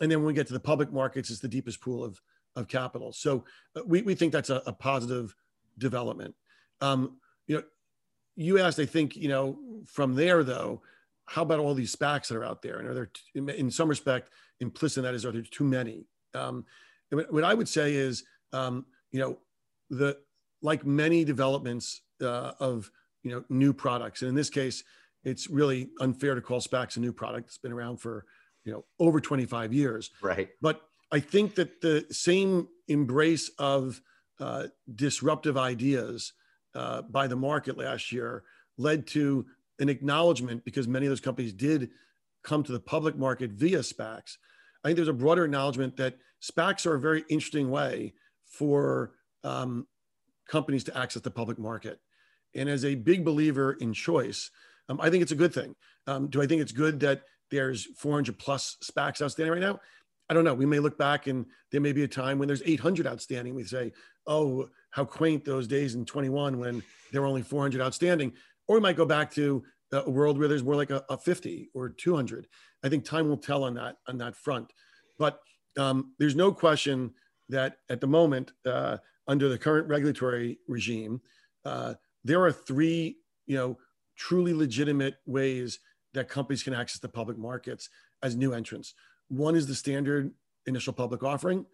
and 0.01 0.11
then 0.11 0.19
when 0.19 0.27
we 0.27 0.35
get 0.35 0.47
to 0.49 0.53
the 0.53 0.61
public 0.61 0.93
markets, 0.93 1.31
it's 1.31 1.41
the 1.41 1.49
deepest 1.49 1.81
pool 1.81 2.05
of 2.05 2.21
of 2.57 2.69
capital. 2.69 3.13
So 3.13 3.45
uh, 3.77 3.83
we 3.87 4.03
we 4.03 4.15
think 4.15 4.33
that's 4.33 4.51
a, 4.51 4.63
a 4.67 4.73
positive 4.73 5.35
development. 5.79 6.35
Um, 6.81 7.19
you 7.47 7.57
know, 7.57 7.63
you 8.37 8.59
asked, 8.61 8.79
I 8.79 8.87
think, 8.87 9.17
you 9.17 9.29
know, 9.29 9.59
from 9.85 10.15
there 10.15 10.45
though, 10.45 10.83
how 11.25 11.43
about 11.43 11.59
all 11.59 11.75
these 11.75 11.95
SPACs 11.95 12.29
that 12.29 12.37
are 12.37 12.45
out 12.45 12.63
there? 12.63 12.79
And 12.79 12.89
are 12.89 12.95
there, 12.95 13.11
in 13.35 13.71
some 13.71 13.89
respect, 13.89 14.31
implicit 14.61 14.99
in 14.99 15.05
that 15.05 15.15
is, 15.15 15.27
are 15.27 15.33
there 15.33 15.43
too 15.43 15.65
many? 15.65 16.07
Um, 16.35 16.65
what 17.11 17.45
I 17.45 17.55
would 17.55 17.69
say 17.69 17.95
is, 17.95 18.25
um, 18.53 18.87
you 19.11 19.21
know, 19.21 19.39
the 19.91 20.19
like 20.63 20.85
many 20.85 21.25
developments 21.25 22.03
uh, 22.21 22.53
of 22.61 22.91
you 23.23 23.31
know 23.31 23.45
new 23.49 23.73
products, 23.73 24.23
and 24.23 24.29
in 24.29 24.35
this 24.35 24.51
case, 24.51 24.85
it's 25.29 25.49
really 25.49 25.91
unfair 26.01 26.35
to 26.35 26.41
call 26.41 26.61
SPACs 26.61 26.97
a 26.97 27.01
new 27.01 27.13
product. 27.13 27.49
It's 27.49 27.59
been 27.59 27.73
around 27.73 27.99
for 27.99 28.25
you 28.65 28.73
know 28.73 28.85
over 28.99 29.21
25 29.21 29.73
years. 29.73 30.11
Right. 30.23 30.49
But 30.61 30.83
I 31.11 31.21
think 31.21 31.55
that 31.57 31.81
the 31.81 32.07
same 32.11 32.69
embrace 32.87 33.51
of 33.59 34.01
uh, 34.41 34.69
disruptive 34.95 35.57
ideas 35.57 36.33
uh, 36.75 37.03
by 37.03 37.27
the 37.27 37.37
market 37.37 37.79
last 37.79 38.13
year 38.13 38.45
led 38.77 39.07
to 39.09 39.47
an 39.79 39.89
acknowledgement 39.89 40.65
because 40.65 40.87
many 40.87 41.07
of 41.07 41.11
those 41.11 41.21
companies 41.21 41.53
did 41.53 41.91
come 42.43 42.63
to 42.63 42.73
the 42.73 42.81
public 42.81 43.17
market 43.17 43.51
via 43.53 43.79
SPACs. 43.79 44.37
I 44.85 44.89
think 44.89 44.97
there's 44.97 45.09
a 45.09 45.13
broader 45.13 45.45
acknowledgement 45.45 45.97
that 45.97 46.19
SPACs 46.43 46.87
are 46.87 46.95
a 46.95 47.01
very 47.01 47.25
interesting 47.29 47.71
way 47.71 48.15
for 48.45 49.13
um, 49.45 49.87
companies 50.49 50.85
to 50.85 50.97
access 50.97 51.23
the 51.23 51.31
public 51.31 51.59
market. 51.59 52.01
And 52.55 52.69
as 52.69 52.85
a 52.85 52.95
big 52.95 53.25
believer 53.25 53.73
in 53.73 53.93
choice, 53.93 54.51
um, 54.89 55.01
I 55.01 55.11
think 55.11 55.23
it's 55.23 55.33
a 55.33 55.37
good 55.37 55.53
thing. 55.53 55.75
Um, 56.07 56.29
do 56.29 56.43
I 56.43 56.47
think 56.47 56.63
it's 56.63 56.73
good 56.73 57.01
that 57.01 57.23
there's 57.51 57.87
400 57.97 58.39
plus 58.39 58.77
SPACs 58.83 59.23
outstanding 59.23 59.53
right 59.53 59.61
now? 59.61 59.81
I 60.31 60.35
don't 60.35 60.45
know. 60.45 60.55
We 60.55 60.67
may 60.67 60.79
look 60.79 60.99
back 60.99 61.27
and 61.27 61.47
there 61.73 61.81
may 61.81 61.93
be 61.93 62.05
a 62.05 62.09
time 62.09 62.39
when 62.39 62.49
there's 62.49 62.63
800 62.65 63.07
outstanding. 63.07 63.55
We 63.55 63.65
say, 63.65 63.93
oh, 64.27 64.69
how 64.91 65.05
quaint 65.05 65.45
those 65.45 65.67
days 65.67 65.95
in 65.95 66.05
21 66.05 66.59
when 66.59 66.83
there 67.13 67.23
were 67.23 67.29
only 67.29 67.43
400 67.43 67.81
outstanding. 67.81 68.33
Or 68.67 68.77
we 68.77 68.83
might 68.83 68.97
go 68.97 69.07
back 69.07 69.33
to 69.35 69.63
a 69.93 70.11
world 70.11 70.39
where 70.39 70.49
there's 70.49 70.65
more 70.65 70.77
like 70.77 70.91
a, 70.91 71.05
a 71.09 71.17
50 71.17 71.71
or 71.75 71.89
200. 71.89 72.47
I 72.85 72.89
think 72.89 73.05
time 73.05 73.29
will 73.29 73.39
tell 73.39 73.65
on 73.65 73.75
that 73.75 73.97
on 74.07 74.19
that 74.19 74.37
front. 74.37 74.73
But 75.19 75.41
um, 75.79 76.15
there's 76.19 76.37
no 76.37 76.53
question 76.53 77.15
that 77.49 77.79
at 77.89 78.01
the 78.01 78.07
moment, 78.07 78.53
uh, 78.67 78.99
under 79.27 79.49
the 79.49 79.59
current 79.59 79.89
regulatory 79.89 80.59
regime, 80.69 81.21
uh, 81.65 81.95
there 82.25 82.43
are 82.45 82.53
three, 82.53 83.17
you 83.47 83.57
know, 83.57 83.79
truly 84.19 84.53
legitimate 84.53 85.17
ways 85.25 85.79
that 86.13 86.29
companies 86.29 86.63
can 86.63 86.75
access 86.75 87.01
the 87.01 87.09
public 87.09 87.39
markets 87.39 87.89
as 88.23 88.37
new 88.37 88.53
entrants. 88.53 88.95
One 89.29 89.55
is 89.55 89.67
the 89.67 89.75
standard 89.75 90.33
initial 90.67 90.93
public 90.93 91.23
offering. 91.23 91.65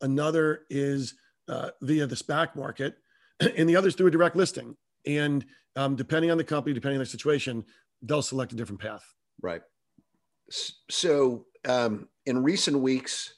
Another 0.00 0.62
is 0.70 1.14
uh, 1.48 1.70
via 1.82 2.06
the 2.06 2.14
SPAC 2.14 2.54
market, 2.56 2.96
and 3.40 3.68
the 3.68 3.76
other 3.76 3.88
is 3.88 3.94
through 3.94 4.06
a 4.06 4.10
direct 4.10 4.36
listing. 4.36 4.76
And 5.06 5.44
um, 5.76 5.96
depending 5.96 6.30
on 6.30 6.38
the 6.38 6.44
company, 6.44 6.72
depending 6.74 6.98
on 6.98 7.02
the 7.02 7.06
situation, 7.06 7.64
they'll 8.02 8.22
select 8.22 8.52
a 8.52 8.56
different 8.56 8.80
path. 8.80 9.04
Right. 9.42 9.62
So, 10.88 11.46
um, 11.66 12.08
in 12.26 12.42
recent 12.42 12.78
weeks, 12.78 13.34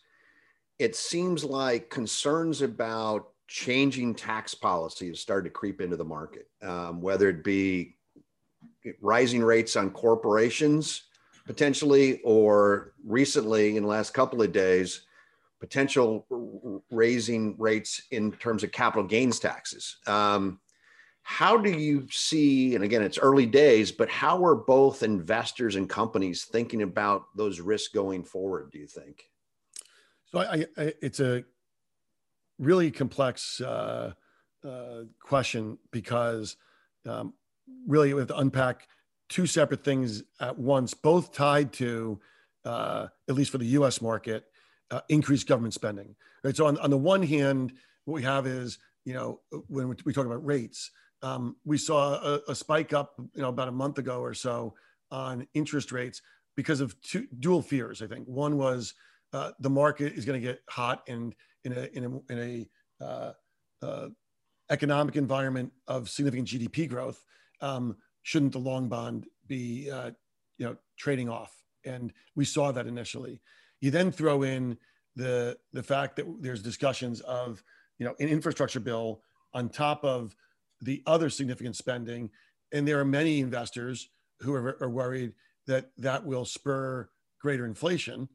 it 0.79 0.97
seems 0.97 1.45
like 1.45 1.91
concerns 1.91 2.63
about 2.63 3.29
changing 3.49 4.15
tax 4.15 4.55
policy 4.55 5.09
have 5.09 5.19
started 5.19 5.49
to 5.49 5.53
creep 5.53 5.81
into 5.81 5.97
the 5.97 6.05
market, 6.05 6.49
um, 6.63 7.01
whether 7.01 7.29
it 7.29 7.45
be 7.45 7.97
rising 9.01 9.43
rates 9.43 9.77
on 9.77 9.91
corporations 9.91 11.03
potentially, 11.47 12.21
or 12.23 12.93
recently 13.05 13.77
in 13.77 13.83
the 13.83 13.89
last 13.89 14.15
couple 14.15 14.43
of 14.43 14.53
days, 14.53 15.03
potential 15.61 16.27
raising 16.91 17.57
rates 17.59 18.03
in 18.11 18.33
terms 18.33 18.63
of 18.63 18.73
capital 18.73 19.05
gains 19.05 19.39
taxes. 19.39 19.97
Um, 20.07 20.61
how 21.25 21.57
do 21.57 21.71
you 21.71 22.07
see, 22.11 22.75
and 22.75 22.83
again, 22.83 23.03
it's 23.03 23.19
early 23.19 23.47
days, 23.47 23.93
but 23.93 24.09
how 24.09 24.45
are 24.45 24.57
both 24.57 25.05
investors 25.05 25.77
and 25.77 25.89
companies 25.89 26.45
thinking 26.45 26.83
about 26.83 27.25
those 27.37 27.61
risks 27.61 27.93
going 27.95 28.25
forward, 28.25 28.73
do 28.73 28.79
you 28.79 28.89
think? 28.89 29.31
So 30.33 30.41
I, 30.41 30.67
I 30.77 30.95
it's 31.01 31.21
a 31.21 31.45
really 32.59 32.91
complex 32.91 33.61
uh, 33.61 34.15
uh, 34.65 35.03
question 35.21 35.79
because 35.93 36.57
um, 37.07 37.35
really 37.87 38.13
we 38.15 38.21
have 38.21 38.29
to 38.29 38.39
unpack 38.39 38.89
two 39.29 39.47
separate 39.47 39.85
things 39.85 40.23
at 40.41 40.59
once, 40.59 40.95
both 40.95 41.33
tied 41.33 41.73
to, 41.75 42.21
uh, 42.65 43.07
at 43.29 43.35
least 43.35 43.51
for 43.51 43.59
the 43.59 43.67
US 43.67 44.01
market, 44.01 44.45
uh, 44.91 45.01
increased 45.09 45.47
government 45.47 45.75
spending. 45.75 46.15
Right. 46.45 46.57
So 46.57 46.67
on, 46.67 46.79
on 46.79 46.91
the 46.91 46.99
one 46.99 47.23
hand, 47.23 47.73
what 48.05 48.15
we 48.15 48.23
have 48.23 48.47
is, 48.47 48.79
you 49.05 49.15
know, 49.15 49.41
when 49.69 49.97
we 50.05 50.13
talk 50.13 50.27
about 50.27 50.45
rates, 50.45 50.91
um, 51.23 51.57
we 51.65 51.79
saw 51.79 52.15
a, 52.15 52.41
a, 52.49 52.55
spike 52.55 52.93
up, 52.93 53.15
you 53.19 53.43
know, 53.43 53.49
about 53.49 53.69
a 53.69 53.73
month 53.73 53.99
ago 53.99 54.21
or 54.21 54.35
so 54.35 54.75
on 55.11 55.47
interest 55.55 55.93
rates 55.93 56.21
because 56.57 56.81
of 56.81 57.01
two 57.01 57.27
dual 57.39 57.63
fears. 57.63 58.03
I 58.03 58.07
think 58.07 58.27
one 58.27 58.59
was 58.59 58.95
uh, 59.33 59.53
the 59.61 59.71
market 59.71 60.15
is 60.15 60.25
going 60.25 60.41
to 60.41 60.47
get 60.47 60.61
hot 60.69 61.03
and 61.09 61.35
in 61.65 61.73
a 61.73 61.89
in 61.93 62.05
a, 62.05 62.33
in 62.33 62.69
a 63.01 63.05
uh, 63.05 63.33
uh, 63.83 64.09
economic 64.71 65.17
environment 65.17 65.73
of 65.87 66.09
significant 66.09 66.49
GDP 66.49 66.89
growth, 66.89 67.25
um, 67.63 67.97
shouldn't 68.23 68.53
the 68.53 68.59
long 68.59 68.89
bond 68.89 69.27
be 69.47 69.91
uh, 69.91 70.11
you 70.59 70.67
know 70.67 70.77
trading 70.99 71.29
off? 71.29 71.63
And 71.85 72.13
we 72.37 72.45
saw 72.45 72.73
that 72.73 72.87
initially. 72.87 73.41
You 73.81 73.91
then 73.91 74.13
throw 74.13 74.43
in 74.43 74.77
the 75.17 75.59
the 75.73 75.83
fact 75.83 76.17
that 76.17 76.27
there's 76.41 76.63
discussions 76.63 77.21
of 77.23 77.63
you 77.99 78.07
know 78.07 78.15
an 78.21 78.29
infrastructure 78.29 78.81
bill 78.81 79.23
on 79.55 79.69
top 79.69 80.05
of 80.05 80.37
the 80.81 81.03
other 81.07 81.31
significant 81.31 81.77
spending. 81.77 82.31
And 82.73 82.87
there 82.89 82.99
are 82.99 83.05
many 83.05 83.41
investors 83.41 84.09
who 84.41 84.55
are, 84.55 84.77
are 84.81 84.91
worried 84.91 85.33
that 85.67 85.91
that 85.99 86.25
will 86.25 86.45
spur 86.45 87.09
greater 87.41 87.67
inflation 87.67 88.29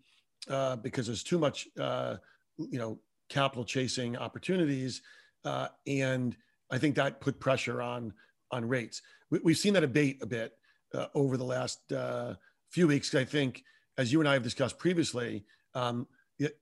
uh, 0.49 0.75
because 0.77 1.07
there's 1.07 1.23
too 1.23 1.37
much, 1.37 1.67
uh, 1.79 2.17
you 2.57 2.77
know, 2.77 2.99
capital 3.29 3.65
chasing 3.65 4.17
opportunities. 4.17 5.01
Uh, 5.43 5.67
and 5.85 6.35
I 6.71 6.77
think 6.77 6.95
that 6.95 7.21
put 7.21 7.39
pressure 7.39 7.81
on 7.81 8.13
on 8.51 8.67
rates. 8.67 9.01
We, 9.29 9.51
have 9.51 9.57
seen 9.57 9.73
that 9.73 9.83
abate 9.83 10.21
a 10.21 10.25
bit 10.25 10.53
uh, 10.93 11.07
over 11.13 11.37
the 11.37 11.43
last 11.43 11.91
uh, 11.91 12.35
few 12.69 12.87
weeks. 12.87 13.13
I 13.13 13.25
think, 13.25 13.63
as 13.97 14.11
you 14.11 14.19
and 14.19 14.29
I 14.29 14.33
have 14.33 14.43
discussed 14.43 14.77
previously, 14.77 15.45
um, 15.73 16.07
it, 16.39 16.57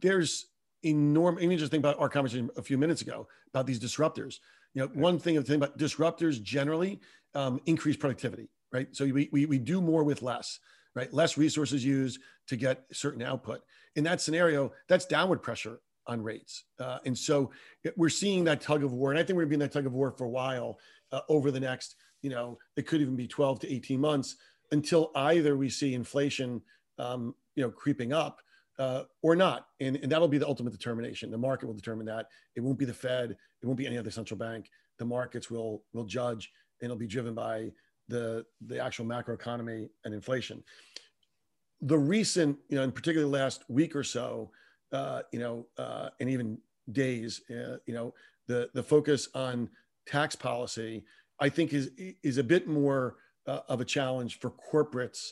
there's 0.00 0.46
enormous. 0.82 1.42
I 1.42 1.46
mean, 1.46 1.58
just 1.58 1.70
think 1.70 1.82
about 1.82 1.98
our 1.98 2.08
conversation 2.08 2.50
a 2.56 2.62
few 2.62 2.78
minutes 2.78 3.02
ago 3.02 3.26
about 3.48 3.66
these 3.66 3.80
disruptors. 3.80 4.38
You 4.74 4.82
know, 4.82 4.88
one 4.94 5.18
thing 5.18 5.36
of 5.36 5.44
the 5.44 5.48
thing 5.48 5.56
about 5.62 5.78
disruptors 5.78 6.40
generally 6.42 7.00
um, 7.34 7.60
increase 7.66 7.96
productivity, 7.96 8.50
right? 8.72 8.88
So 8.92 9.04
we, 9.04 9.28
we, 9.32 9.46
we 9.46 9.58
do 9.58 9.80
more 9.80 10.04
with 10.04 10.22
less, 10.22 10.60
right? 10.94 11.12
Less 11.12 11.36
resources 11.36 11.84
used 11.84 12.20
to 12.48 12.56
get 12.56 12.84
certain 12.92 13.22
output. 13.22 13.62
In 13.96 14.04
that 14.04 14.20
scenario, 14.20 14.72
that's 14.88 15.06
downward 15.06 15.42
pressure 15.42 15.80
on 16.06 16.22
rates. 16.22 16.64
Uh, 16.78 16.98
and 17.04 17.16
so 17.16 17.50
we're 17.96 18.08
seeing 18.08 18.44
that 18.44 18.60
tug 18.60 18.84
of 18.84 18.92
war. 18.92 19.10
And 19.10 19.18
I 19.18 19.22
think 19.22 19.36
we're 19.36 19.42
going 19.42 19.50
to 19.50 19.58
be 19.58 19.64
in 19.64 19.68
that 19.68 19.72
tug 19.72 19.86
of 19.86 19.92
war 19.92 20.10
for 20.10 20.24
a 20.24 20.30
while 20.30 20.78
uh, 21.12 21.20
over 21.28 21.50
the 21.50 21.60
next, 21.60 21.96
you 22.22 22.30
know, 22.30 22.58
it 22.76 22.86
could 22.86 23.00
even 23.00 23.16
be 23.16 23.26
12 23.26 23.60
to 23.60 23.72
18 23.72 24.00
months 24.00 24.36
until 24.72 25.10
either 25.14 25.56
we 25.56 25.68
see 25.68 25.94
inflation, 25.94 26.60
um, 26.98 27.34
you 27.54 27.62
know, 27.62 27.70
creeping 27.70 28.12
up 28.12 28.40
uh, 28.78 29.04
or 29.22 29.36
not. 29.36 29.66
And, 29.80 29.96
and 29.96 30.10
that'll 30.10 30.28
be 30.28 30.38
the 30.38 30.48
ultimate 30.48 30.72
determination. 30.72 31.30
The 31.30 31.38
market 31.38 31.66
will 31.66 31.74
determine 31.74 32.06
that. 32.06 32.26
It 32.56 32.60
won't 32.60 32.78
be 32.78 32.84
the 32.84 32.94
Fed. 32.94 33.30
It 33.30 33.66
won't 33.66 33.78
be 33.78 33.86
any 33.86 33.98
other 33.98 34.10
central 34.10 34.38
bank. 34.38 34.70
The 34.98 35.04
markets 35.04 35.50
will 35.50 35.82
will 35.92 36.04
judge, 36.04 36.50
and 36.80 36.86
it'll 36.86 36.98
be 36.98 37.06
driven 37.06 37.34
by 37.34 37.72
the 38.08 38.44
the 38.66 38.78
actual 38.78 39.06
macroeconomy 39.06 39.88
and 40.04 40.14
inflation. 40.14 40.62
The 41.82 41.98
recent, 41.98 42.58
you 42.68 42.76
know, 42.76 42.82
in 42.82 42.92
particular 42.92 43.26
last 43.26 43.64
week 43.68 43.96
or 43.96 44.04
so, 44.04 44.50
uh, 44.92 45.22
you 45.32 45.38
know, 45.38 45.66
uh, 45.78 46.10
and 46.20 46.28
even 46.28 46.58
days, 46.92 47.42
uh, 47.50 47.76
you 47.86 47.94
know, 47.94 48.14
the 48.46 48.70
the 48.74 48.82
focus 48.82 49.28
on 49.34 49.68
tax 50.10 50.34
policy, 50.34 51.04
I 51.38 51.48
think 51.48 51.72
is 51.72 51.90
is 52.22 52.38
a 52.38 52.44
bit 52.44 52.66
more 52.66 53.16
uh, 53.46 53.60
of 53.68 53.80
a 53.80 53.84
challenge 53.84 54.38
for 54.38 54.52
corporates 54.72 55.30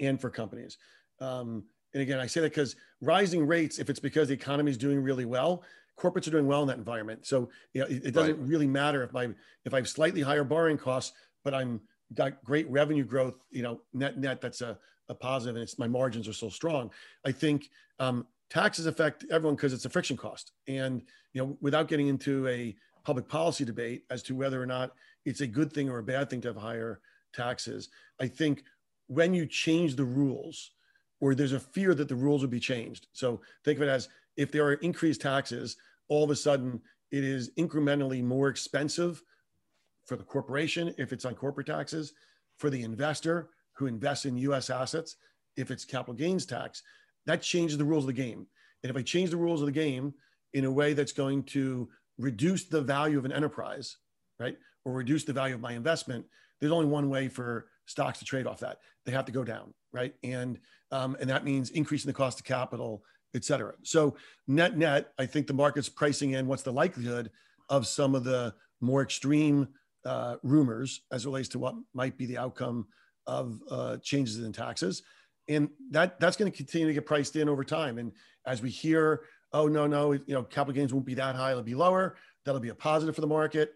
and 0.00 0.20
for 0.20 0.30
companies. 0.30 0.78
Um, 1.20 1.64
and 1.94 2.02
again, 2.02 2.18
I 2.18 2.26
say 2.26 2.40
that 2.40 2.50
because 2.50 2.76
rising 3.00 3.46
rates, 3.46 3.78
if 3.78 3.90
it's 3.90 4.00
because 4.00 4.28
the 4.28 4.34
economy 4.34 4.70
is 4.70 4.78
doing 4.78 5.02
really 5.02 5.24
well, 5.24 5.62
corporates 5.98 6.26
are 6.26 6.30
doing 6.30 6.46
well 6.46 6.62
in 6.62 6.68
that 6.68 6.78
environment. 6.78 7.26
So 7.26 7.48
you 7.74 7.82
know, 7.82 7.86
it, 7.86 8.06
it 8.06 8.14
doesn't 8.14 8.38
right. 8.38 8.48
really 8.48 8.66
matter 8.66 9.02
if 9.02 9.12
my 9.12 9.30
if 9.64 9.74
I 9.74 9.78
have 9.78 9.88
slightly 9.88 10.20
higher 10.20 10.44
borrowing 10.44 10.78
costs, 10.78 11.12
but 11.44 11.54
I'm 11.54 11.80
got 12.14 12.42
great 12.44 12.70
revenue 12.70 13.04
growth. 13.04 13.34
You 13.50 13.62
know, 13.62 13.80
net 13.92 14.18
net 14.18 14.40
that's 14.40 14.60
a, 14.60 14.78
a 15.08 15.14
positive, 15.14 15.56
and 15.56 15.62
it's 15.62 15.78
my 15.78 15.88
margins 15.88 16.28
are 16.28 16.32
so 16.32 16.48
strong. 16.48 16.90
I 17.24 17.32
think 17.32 17.70
um, 17.98 18.26
taxes 18.50 18.86
affect 18.86 19.24
everyone 19.30 19.56
because 19.56 19.72
it's 19.72 19.84
a 19.84 19.90
friction 19.90 20.16
cost, 20.16 20.52
and 20.68 21.02
you 21.32 21.42
know, 21.42 21.56
without 21.60 21.88
getting 21.88 22.08
into 22.08 22.46
a 22.48 22.74
public 23.04 23.28
policy 23.28 23.64
debate 23.64 24.04
as 24.10 24.22
to 24.24 24.34
whether 24.34 24.62
or 24.62 24.66
not 24.66 24.92
it's 25.24 25.40
a 25.40 25.46
good 25.46 25.72
thing 25.72 25.88
or 25.88 25.98
a 25.98 26.02
bad 26.02 26.30
thing 26.30 26.40
to 26.42 26.48
have 26.48 26.56
higher 26.56 27.00
taxes, 27.32 27.88
I 28.20 28.28
think 28.28 28.64
when 29.06 29.34
you 29.34 29.46
change 29.46 29.96
the 29.96 30.04
rules 30.04 30.72
or 31.20 31.34
there's 31.34 31.52
a 31.52 31.60
fear 31.60 31.94
that 31.94 32.08
the 32.08 32.14
rules 32.14 32.40
would 32.42 32.50
be 32.50 32.60
changed. 32.60 33.06
So 33.12 33.40
think 33.64 33.78
of 33.78 33.82
it 33.82 33.88
as 33.88 34.08
if 34.36 34.50
there 34.50 34.64
are 34.64 34.74
increased 34.74 35.20
taxes, 35.20 35.76
all 36.08 36.24
of 36.24 36.30
a 36.30 36.36
sudden 36.36 36.80
it 37.10 37.24
is 37.24 37.50
incrementally 37.58 38.22
more 38.22 38.48
expensive 38.48 39.22
for 40.04 40.16
the 40.16 40.24
corporation 40.24 40.94
if 40.98 41.12
it's 41.12 41.24
on 41.24 41.34
corporate 41.34 41.66
taxes, 41.66 42.12
for 42.58 42.70
the 42.70 42.82
investor 42.82 43.50
who 43.72 43.86
invests 43.86 44.24
in 44.24 44.36
US 44.38 44.70
assets, 44.70 45.16
if 45.56 45.70
it's 45.70 45.84
capital 45.84 46.14
gains 46.14 46.46
tax, 46.46 46.82
that 47.26 47.42
changes 47.42 47.78
the 47.78 47.84
rules 47.84 48.04
of 48.04 48.08
the 48.08 48.12
game. 48.12 48.46
And 48.82 48.90
if 48.90 48.96
I 48.96 49.02
change 49.02 49.30
the 49.30 49.36
rules 49.36 49.60
of 49.60 49.66
the 49.66 49.72
game 49.72 50.14
in 50.54 50.64
a 50.64 50.70
way 50.70 50.92
that's 50.92 51.12
going 51.12 51.44
to 51.44 51.88
reduce 52.18 52.64
the 52.64 52.80
value 52.80 53.18
of 53.18 53.24
an 53.24 53.32
enterprise, 53.32 53.96
right, 54.38 54.56
or 54.84 54.92
reduce 54.92 55.24
the 55.24 55.32
value 55.32 55.54
of 55.54 55.60
my 55.60 55.72
investment, 55.72 56.26
there's 56.60 56.72
only 56.72 56.86
one 56.86 57.08
way 57.08 57.28
for 57.28 57.66
stocks 57.86 58.18
to 58.20 58.24
trade 58.24 58.46
off 58.46 58.60
that. 58.60 58.78
They 59.04 59.12
have 59.12 59.24
to 59.26 59.32
go 59.32 59.44
down, 59.44 59.74
right? 59.92 60.14
And 60.22 60.58
um, 60.90 61.16
and 61.20 61.28
that 61.30 61.44
means 61.44 61.70
increasing 61.70 62.08
the 62.08 62.14
cost 62.14 62.38
of 62.38 62.44
capital, 62.44 63.02
et 63.34 63.44
cetera. 63.44 63.74
So 63.82 64.16
net 64.46 64.76
net, 64.76 65.12
I 65.18 65.26
think 65.26 65.46
the 65.46 65.54
market's 65.54 65.88
pricing 65.88 66.32
in 66.32 66.46
what's 66.46 66.62
the 66.62 66.72
likelihood 66.72 67.30
of 67.68 67.86
some 67.86 68.14
of 68.14 68.24
the 68.24 68.54
more 68.80 69.02
extreme 69.02 69.68
uh, 70.04 70.36
rumors 70.42 71.02
as 71.10 71.24
relates 71.24 71.48
to 71.48 71.58
what 71.58 71.74
might 71.94 72.18
be 72.18 72.26
the 72.26 72.38
outcome 72.38 72.86
of 73.26 73.60
uh, 73.70 73.96
changes 74.02 74.38
in 74.38 74.52
taxes, 74.52 75.02
and 75.48 75.68
that 75.90 76.20
that's 76.20 76.36
going 76.36 76.50
to 76.50 76.56
continue 76.56 76.86
to 76.86 76.94
get 76.94 77.06
priced 77.06 77.36
in 77.36 77.48
over 77.48 77.64
time. 77.64 77.98
And 77.98 78.12
as 78.46 78.60
we 78.60 78.70
hear, 78.70 79.22
oh 79.52 79.68
no 79.68 79.86
no, 79.86 80.12
you 80.12 80.22
know, 80.28 80.42
capital 80.42 80.74
gains 80.74 80.92
won't 80.92 81.06
be 81.06 81.14
that 81.14 81.34
high; 81.34 81.50
it'll 81.50 81.62
be 81.62 81.74
lower. 81.74 82.16
That'll 82.44 82.60
be 82.60 82.70
a 82.70 82.74
positive 82.74 83.14
for 83.14 83.20
the 83.20 83.26
market. 83.26 83.74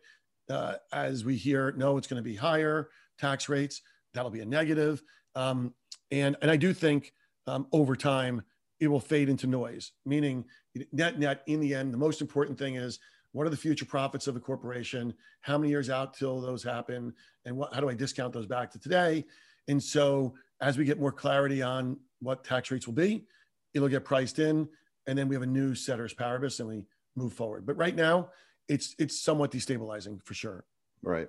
Uh, 0.48 0.74
as 0.92 1.24
we 1.24 1.36
hear, 1.36 1.72
no, 1.76 1.96
it's 1.96 2.06
going 2.06 2.22
to 2.22 2.28
be 2.28 2.36
higher 2.36 2.90
tax 3.18 3.48
rates. 3.48 3.82
That'll 4.14 4.30
be 4.30 4.40
a 4.40 4.46
negative. 4.46 5.02
Um, 5.34 5.74
and, 6.10 6.36
and 6.40 6.50
I 6.50 6.56
do 6.56 6.72
think 6.72 7.12
um, 7.46 7.66
over 7.72 7.96
time, 7.96 8.42
it 8.78 8.88
will 8.88 9.00
fade 9.00 9.28
into 9.28 9.46
noise, 9.46 9.92
meaning 10.04 10.44
net 10.92 11.18
net 11.18 11.42
in 11.46 11.60
the 11.60 11.74
end, 11.74 11.92
the 11.92 11.98
most 11.98 12.20
important 12.20 12.58
thing 12.58 12.76
is 12.76 12.98
what 13.32 13.46
are 13.46 13.50
the 13.50 13.56
future 13.56 13.84
profits 13.84 14.26
of 14.26 14.36
a 14.36 14.40
corporation? 14.40 15.14
How 15.42 15.58
many 15.58 15.70
years 15.70 15.90
out 15.90 16.14
till 16.14 16.40
those 16.40 16.62
happen? 16.62 17.12
And 17.44 17.56
what, 17.56 17.74
how 17.74 17.80
do 17.80 17.88
I 17.88 17.94
discount 17.94 18.32
those 18.32 18.46
back 18.46 18.70
to 18.72 18.78
today? 18.78 19.24
And 19.68 19.82
so 19.82 20.34
as 20.60 20.78
we 20.78 20.84
get 20.84 20.98
more 20.98 21.12
clarity 21.12 21.62
on 21.62 21.98
what 22.20 22.44
tax 22.44 22.70
rates 22.70 22.86
will 22.86 22.94
be, 22.94 23.26
it'll 23.74 23.88
get 23.88 24.04
priced 24.04 24.38
in. 24.38 24.68
And 25.06 25.16
then 25.16 25.28
we 25.28 25.34
have 25.34 25.42
a 25.42 25.46
new 25.46 25.74
ceteris 25.74 26.14
paribus 26.14 26.60
and 26.60 26.68
we 26.68 26.84
move 27.14 27.32
forward. 27.32 27.66
But 27.66 27.76
right 27.76 27.94
now, 27.94 28.30
it's 28.68 28.94
it's 28.98 29.20
somewhat 29.20 29.52
destabilizing 29.52 30.22
for 30.24 30.34
sure. 30.34 30.64
Right. 31.02 31.28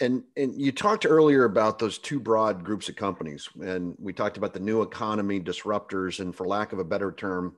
And 0.00 0.24
and 0.36 0.60
you 0.60 0.72
talked 0.72 1.06
earlier 1.06 1.44
about 1.44 1.78
those 1.78 1.98
two 1.98 2.18
broad 2.18 2.64
groups 2.64 2.88
of 2.88 2.96
companies, 2.96 3.48
and 3.60 3.94
we 3.98 4.12
talked 4.12 4.36
about 4.36 4.52
the 4.52 4.60
new 4.60 4.82
economy 4.82 5.40
disruptors, 5.40 6.20
and 6.20 6.34
for 6.34 6.46
lack 6.46 6.72
of 6.72 6.80
a 6.80 6.84
better 6.84 7.12
term, 7.12 7.54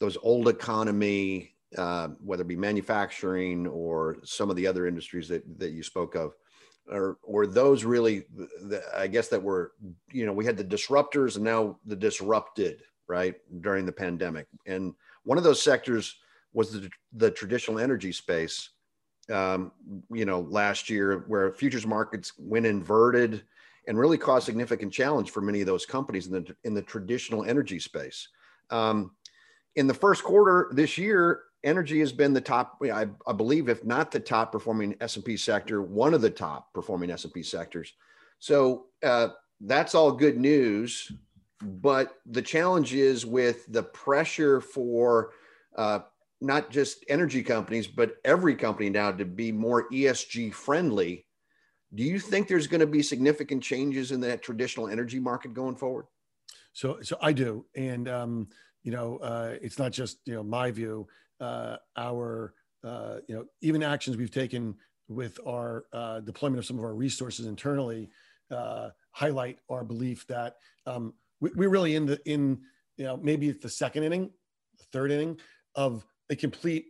those 0.00 0.16
old 0.22 0.48
economy, 0.48 1.54
uh, 1.76 2.08
whether 2.24 2.42
it 2.42 2.48
be 2.48 2.56
manufacturing 2.56 3.66
or 3.66 4.16
some 4.24 4.48
of 4.48 4.56
the 4.56 4.66
other 4.66 4.86
industries 4.86 5.28
that 5.28 5.42
that 5.58 5.70
you 5.70 5.82
spoke 5.82 6.14
of, 6.14 6.32
or 6.90 7.18
or 7.22 7.46
those 7.46 7.84
really, 7.84 8.24
the, 8.30 8.82
I 8.96 9.06
guess 9.06 9.28
that 9.28 9.42
were, 9.42 9.72
you 10.10 10.24
know, 10.24 10.32
we 10.32 10.46
had 10.46 10.56
the 10.56 10.64
disruptors 10.64 11.36
and 11.36 11.44
now 11.44 11.78
the 11.84 11.96
disrupted, 11.96 12.82
right, 13.08 13.34
during 13.60 13.86
the 13.86 13.92
pandemic, 13.92 14.46
and 14.66 14.94
one 15.24 15.38
of 15.38 15.44
those 15.44 15.62
sectors 15.62 16.16
was 16.52 16.72
the 16.72 16.90
the 17.12 17.30
traditional 17.30 17.78
energy 17.78 18.12
space 18.12 18.70
um, 19.32 19.72
you 20.12 20.24
know, 20.24 20.40
last 20.40 20.88
year 20.88 21.24
where 21.26 21.52
futures 21.52 21.86
markets 21.86 22.32
went 22.38 22.66
inverted 22.66 23.42
and 23.88 23.98
really 23.98 24.18
caused 24.18 24.46
significant 24.46 24.92
challenge 24.92 25.30
for 25.30 25.40
many 25.40 25.60
of 25.60 25.66
those 25.66 25.86
companies 25.86 26.26
in 26.26 26.32
the 26.32 26.56
in 26.64 26.74
the 26.74 26.82
traditional 26.82 27.44
energy 27.44 27.78
space. 27.78 28.28
Um, 28.70 29.12
in 29.76 29.86
the 29.86 29.94
first 29.94 30.24
quarter 30.24 30.70
this 30.72 30.96
year, 30.96 31.42
energy 31.64 32.00
has 32.00 32.12
been 32.12 32.32
the 32.32 32.40
top, 32.40 32.80
I, 32.82 33.06
I 33.26 33.32
believe, 33.32 33.68
if 33.68 33.84
not 33.84 34.10
the 34.10 34.20
top 34.20 34.52
performing 34.52 34.96
S&P 35.00 35.36
sector, 35.36 35.82
one 35.82 36.14
of 36.14 36.22
the 36.22 36.30
top 36.30 36.72
performing 36.72 37.10
S&P 37.10 37.42
sectors. 37.42 37.92
So 38.38 38.86
uh, 39.04 39.28
that's 39.60 39.94
all 39.94 40.12
good 40.12 40.38
news. 40.38 41.12
But 41.62 42.18
the 42.26 42.42
challenge 42.42 42.94
is 42.94 43.24
with 43.24 43.70
the 43.72 43.82
pressure 43.82 44.60
for 44.60 45.32
uh, 45.76 46.00
not 46.40 46.70
just 46.70 47.04
energy 47.08 47.42
companies, 47.42 47.86
but 47.86 48.16
every 48.24 48.54
company 48.54 48.90
now 48.90 49.10
to 49.12 49.24
be 49.24 49.52
more 49.52 49.88
ESG 49.90 50.52
friendly. 50.52 51.26
Do 51.94 52.02
you 52.02 52.18
think 52.18 52.46
there's 52.46 52.66
going 52.66 52.80
to 52.80 52.86
be 52.86 53.02
significant 53.02 53.62
changes 53.62 54.12
in 54.12 54.20
that 54.20 54.42
traditional 54.42 54.88
energy 54.88 55.18
market 55.18 55.54
going 55.54 55.76
forward? 55.76 56.06
So, 56.72 56.98
so 57.00 57.16
I 57.22 57.32
do, 57.32 57.64
and 57.74 58.06
um, 58.06 58.48
you 58.82 58.92
know, 58.92 59.16
uh, 59.18 59.54
it's 59.62 59.78
not 59.78 59.92
just 59.92 60.18
you 60.26 60.34
know 60.34 60.42
my 60.42 60.70
view. 60.70 61.08
Uh, 61.40 61.76
our 61.96 62.54
uh, 62.84 63.16
you 63.28 63.34
know 63.34 63.46
even 63.62 63.82
actions 63.82 64.16
we've 64.16 64.30
taken 64.30 64.74
with 65.08 65.38
our 65.46 65.86
uh, 65.92 66.20
deployment 66.20 66.58
of 66.58 66.66
some 66.66 66.78
of 66.78 66.84
our 66.84 66.94
resources 66.94 67.46
internally 67.46 68.10
uh, 68.50 68.90
highlight 69.12 69.58
our 69.70 69.84
belief 69.84 70.26
that 70.26 70.56
um, 70.86 71.14
we, 71.40 71.50
we're 71.54 71.68
really 71.68 71.94
in 71.94 72.06
the 72.06 72.20
in 72.24 72.60
you 72.96 73.04
know 73.04 73.16
maybe 73.16 73.48
it's 73.48 73.62
the 73.62 73.68
second 73.68 74.04
inning, 74.04 74.30
the 74.78 74.84
third 74.92 75.10
inning 75.10 75.38
of 75.74 76.04
a 76.30 76.36
complete 76.36 76.86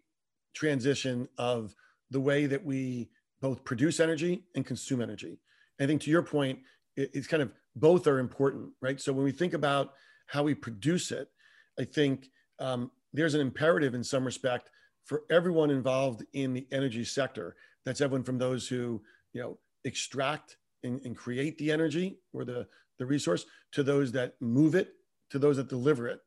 transition 0.54 1.28
of 1.38 1.74
the 2.10 2.20
way 2.20 2.46
that 2.46 2.64
we 2.64 3.10
both 3.40 3.64
produce 3.64 4.00
energy 4.00 4.44
and 4.54 4.64
consume 4.64 5.02
energy. 5.02 5.38
I 5.80 5.86
think 5.86 6.00
to 6.02 6.10
your 6.10 6.22
point, 6.22 6.60
it's 6.96 7.26
kind 7.26 7.42
of 7.42 7.52
both 7.74 8.06
are 8.06 8.18
important, 8.18 8.70
right? 8.80 8.98
So 9.00 9.12
when 9.12 9.24
we 9.24 9.32
think 9.32 9.52
about 9.52 9.92
how 10.26 10.42
we 10.42 10.54
produce 10.54 11.12
it, 11.12 11.28
I 11.78 11.84
think 11.84 12.30
um, 12.58 12.90
there's 13.12 13.34
an 13.34 13.40
imperative 13.40 13.94
in 13.94 14.02
some 14.02 14.24
respect 14.24 14.70
for 15.04 15.22
everyone 15.30 15.70
involved 15.70 16.24
in 16.32 16.54
the 16.54 16.66
energy 16.72 17.04
sector. 17.04 17.54
That's 17.84 18.00
everyone 18.00 18.24
from 18.24 18.38
those 18.38 18.66
who, 18.66 19.02
you 19.34 19.42
know, 19.42 19.58
extract 19.84 20.56
and, 20.82 21.00
and 21.02 21.16
create 21.16 21.58
the 21.58 21.70
energy 21.70 22.18
or 22.32 22.44
the, 22.44 22.66
the 22.98 23.06
resource 23.06 23.44
to 23.72 23.82
those 23.82 24.12
that 24.12 24.34
move 24.40 24.74
it, 24.74 24.94
to 25.30 25.38
those 25.38 25.56
that 25.56 25.68
deliver 25.68 26.08
it, 26.08 26.20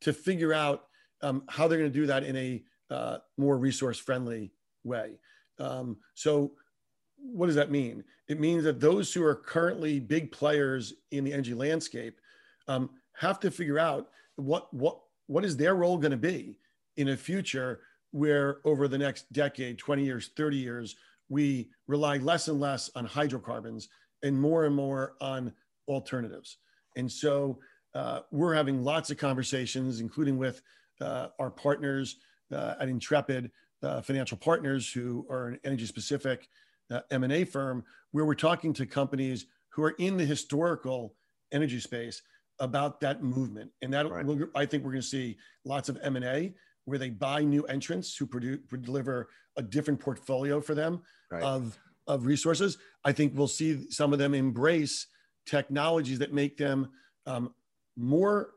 to 0.00 0.12
figure 0.12 0.52
out 0.52 0.84
um, 1.22 1.42
how 1.48 1.66
they're 1.66 1.78
going 1.78 1.92
to 1.92 1.98
do 1.98 2.06
that 2.06 2.24
in 2.24 2.36
a 2.36 2.62
uh, 2.90 3.18
more 3.36 3.56
resource 3.56 3.98
friendly 3.98 4.52
way. 4.84 5.18
Um, 5.58 5.96
so, 6.14 6.52
what 7.16 7.46
does 7.46 7.54
that 7.54 7.70
mean? 7.70 8.04
It 8.28 8.38
means 8.38 8.64
that 8.64 8.80
those 8.80 9.12
who 9.12 9.24
are 9.24 9.34
currently 9.34 9.98
big 9.98 10.30
players 10.30 10.92
in 11.10 11.24
the 11.24 11.32
energy 11.32 11.54
landscape 11.54 12.20
um, 12.68 12.90
have 13.14 13.40
to 13.40 13.50
figure 13.50 13.78
out 13.78 14.08
what 14.36 14.72
what 14.74 14.98
what 15.26 15.44
is 15.44 15.56
their 15.56 15.74
role 15.74 15.96
going 15.96 16.10
to 16.10 16.16
be 16.16 16.58
in 16.96 17.08
a 17.08 17.16
future 17.16 17.80
where 18.10 18.58
over 18.64 18.86
the 18.86 18.98
next 18.98 19.32
decade, 19.32 19.78
20 19.78 20.04
years, 20.04 20.30
30 20.36 20.56
years, 20.56 20.96
we 21.28 21.68
rely 21.88 22.18
less 22.18 22.48
and 22.48 22.60
less 22.60 22.90
on 22.94 23.04
hydrocarbons 23.04 23.88
and 24.22 24.40
more 24.40 24.66
and 24.66 24.74
more 24.74 25.14
on 25.20 25.52
alternatives. 25.88 26.58
And 26.96 27.10
so 27.10 27.58
uh, 27.94 28.20
we're 28.30 28.54
having 28.54 28.82
lots 28.82 29.10
of 29.10 29.18
conversations, 29.18 30.00
including 30.00 30.38
with 30.38 30.62
uh, 31.00 31.28
our 31.38 31.50
partners 31.50 32.16
uh, 32.52 32.74
at 32.80 32.88
Intrepid 32.88 33.50
uh, 33.82 34.00
Financial 34.00 34.36
Partners, 34.36 34.90
who 34.90 35.26
are 35.30 35.48
an 35.48 35.60
energy 35.64 35.86
specific 35.86 36.48
M&A 37.10 37.44
firm, 37.44 37.84
where 38.12 38.24
we're 38.24 38.34
talking 38.34 38.72
to 38.72 38.86
companies 38.86 39.46
who 39.70 39.82
are 39.82 39.94
in 39.98 40.16
the 40.16 40.24
historical 40.24 41.14
energy 41.52 41.80
space 41.80 42.22
about 42.60 43.00
that 43.00 43.22
movement. 43.22 43.70
And 43.82 43.92
that 43.92 44.08
right. 44.08 44.24
I 44.54 44.66
think 44.66 44.84
we're 44.84 44.92
going 44.92 45.02
to 45.02 45.06
see 45.06 45.36
lots 45.64 45.88
of 45.88 45.98
M&A 46.02 46.54
where 46.84 46.98
they 46.98 47.10
buy 47.10 47.42
new 47.42 47.64
entrants 47.64 48.16
who 48.16 48.26
produce 48.26 48.60
deliver 48.82 49.28
a 49.56 49.62
different 49.62 50.00
portfolio 50.00 50.60
for 50.60 50.74
them 50.74 51.02
right. 51.30 51.42
of 51.42 51.78
of 52.06 52.26
resources. 52.26 52.76
I 53.04 53.12
think 53.12 53.32
we'll 53.34 53.48
see 53.48 53.90
some 53.90 54.12
of 54.12 54.18
them 54.18 54.34
embrace 54.34 55.06
technologies 55.46 56.18
that 56.18 56.32
make 56.32 56.56
them 56.56 56.88
um, 57.26 57.54
more 57.96 58.50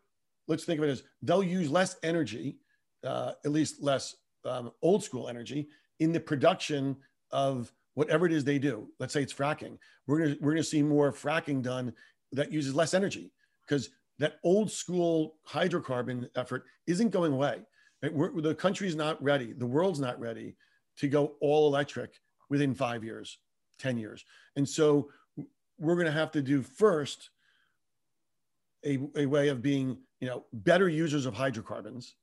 let's 0.47 0.63
think 0.63 0.79
of 0.79 0.87
it 0.87 0.91
as 0.91 1.03
they'll 1.21 1.43
use 1.43 1.69
less 1.69 1.97
energy, 2.03 2.57
uh, 3.03 3.33
at 3.45 3.51
least 3.51 3.83
less 3.83 4.15
um, 4.45 4.71
old 4.81 5.03
school 5.03 5.27
energy, 5.27 5.67
in 5.99 6.11
the 6.11 6.19
production 6.19 6.95
of 7.31 7.71
whatever 7.95 8.25
it 8.25 8.31
is 8.31 8.43
they 8.43 8.59
do. 8.59 8.87
Let's 8.99 9.13
say 9.13 9.21
it's 9.21 9.33
fracking. 9.33 9.77
We're 10.05 10.19
gonna 10.19 10.35
we're 10.39 10.53
gonna 10.53 10.63
see 10.63 10.81
more 10.81 11.11
fracking 11.11 11.61
done 11.61 11.93
that 12.31 12.51
uses 12.51 12.75
less 12.75 12.93
energy 12.93 13.31
because 13.65 13.89
that 14.19 14.35
old 14.43 14.71
school 14.71 15.35
hydrocarbon 15.47 16.27
effort 16.35 16.65
isn't 16.87 17.09
going 17.09 17.33
away. 17.33 17.61
Right? 18.01 18.13
the 18.43 18.55
country's 18.55 18.95
not 18.95 19.21
ready. 19.21 19.53
The 19.53 19.65
world's 19.65 19.99
not 19.99 20.19
ready 20.19 20.55
to 20.97 21.07
go 21.07 21.35
all 21.41 21.67
electric 21.67 22.11
within 22.49 22.73
five 22.73 23.03
years, 23.03 23.39
ten 23.79 23.97
years, 23.97 24.23
and 24.55 24.67
so 24.67 25.09
we're 25.79 25.95
going 25.95 26.07
to 26.07 26.11
have 26.11 26.31
to 26.31 26.41
do 26.41 26.61
first 26.61 27.29
a, 28.85 28.99
a 29.15 29.25
way 29.25 29.49
of 29.49 29.61
being 29.61 29.97
you 30.19 30.27
know, 30.27 30.45
better 30.51 30.89
users 30.89 31.25
of 31.25 31.33
hydrocarbons 31.33 32.15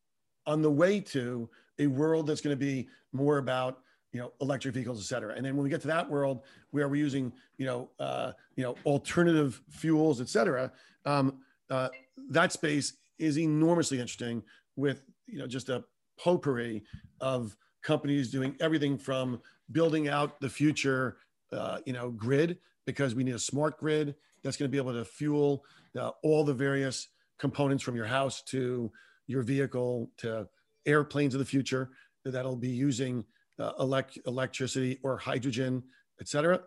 on 0.46 0.62
the 0.62 0.70
way 0.70 1.00
to 1.00 1.48
a 1.78 1.86
world 1.86 2.26
that's 2.26 2.40
going 2.40 2.56
to 2.56 2.60
be 2.60 2.88
more 3.12 3.38
about 3.38 3.80
you 4.12 4.20
know 4.20 4.32
electric 4.40 4.74
vehicles 4.74 5.00
et 5.00 5.04
cetera. 5.04 5.34
And 5.34 5.44
then 5.44 5.56
when 5.56 5.64
we 5.64 5.70
get 5.70 5.80
to 5.82 5.88
that 5.88 6.08
world 6.08 6.42
where 6.70 6.88
we're 6.88 6.96
using 6.96 7.32
you 7.58 7.66
know 7.66 7.90
uh, 7.98 8.32
you 8.56 8.62
know 8.62 8.76
alternative 8.84 9.60
fuels 9.70 10.20
et 10.20 10.28
cetera 10.28 10.70
um, 11.04 11.40
uh, 11.70 11.88
that 12.30 12.52
space 12.52 12.94
is 13.18 13.38
enormously 13.38 13.98
interesting 13.98 14.42
with 14.76 15.02
you 15.26 15.38
know 15.38 15.46
just 15.46 15.68
a 15.68 15.84
potpourri 16.16 16.84
of 17.20 17.56
companies 17.82 18.30
doing 18.30 18.56
everything 18.60 18.96
from 18.96 19.40
building 19.72 20.08
out 20.08 20.40
the 20.40 20.48
future 20.48 21.16
uh, 21.52 21.78
you 21.84 21.92
know 21.92 22.10
grid 22.10 22.58
because 22.87 23.14
we 23.14 23.25
need 23.25 23.35
a 23.35 23.38
smart 23.38 23.79
grid 23.79 24.14
that's 24.42 24.57
going 24.57 24.68
to 24.68 24.73
be 24.73 24.79
able 24.79 24.92
to 24.92 25.05
fuel 25.05 25.64
uh, 25.99 26.11
all 26.23 26.44
the 26.44 26.55
various 26.55 27.09
components 27.38 27.83
from 27.83 27.97
your 27.97 28.07
house 28.07 28.42
to 28.42 28.90
your 29.27 29.42
vehicle 29.42 30.11
to 30.18 30.47
airplanes 30.87 31.35
of 31.35 31.38
the 31.38 31.44
future 31.44 31.90
that'll 32.25 32.57
be 32.57 32.68
using 32.68 33.25
uh, 33.59 33.73
elect- 33.81 34.18
electricity 34.27 34.99
or 35.03 35.16
hydrogen, 35.16 35.83
et 36.20 36.29
cetera. 36.29 36.61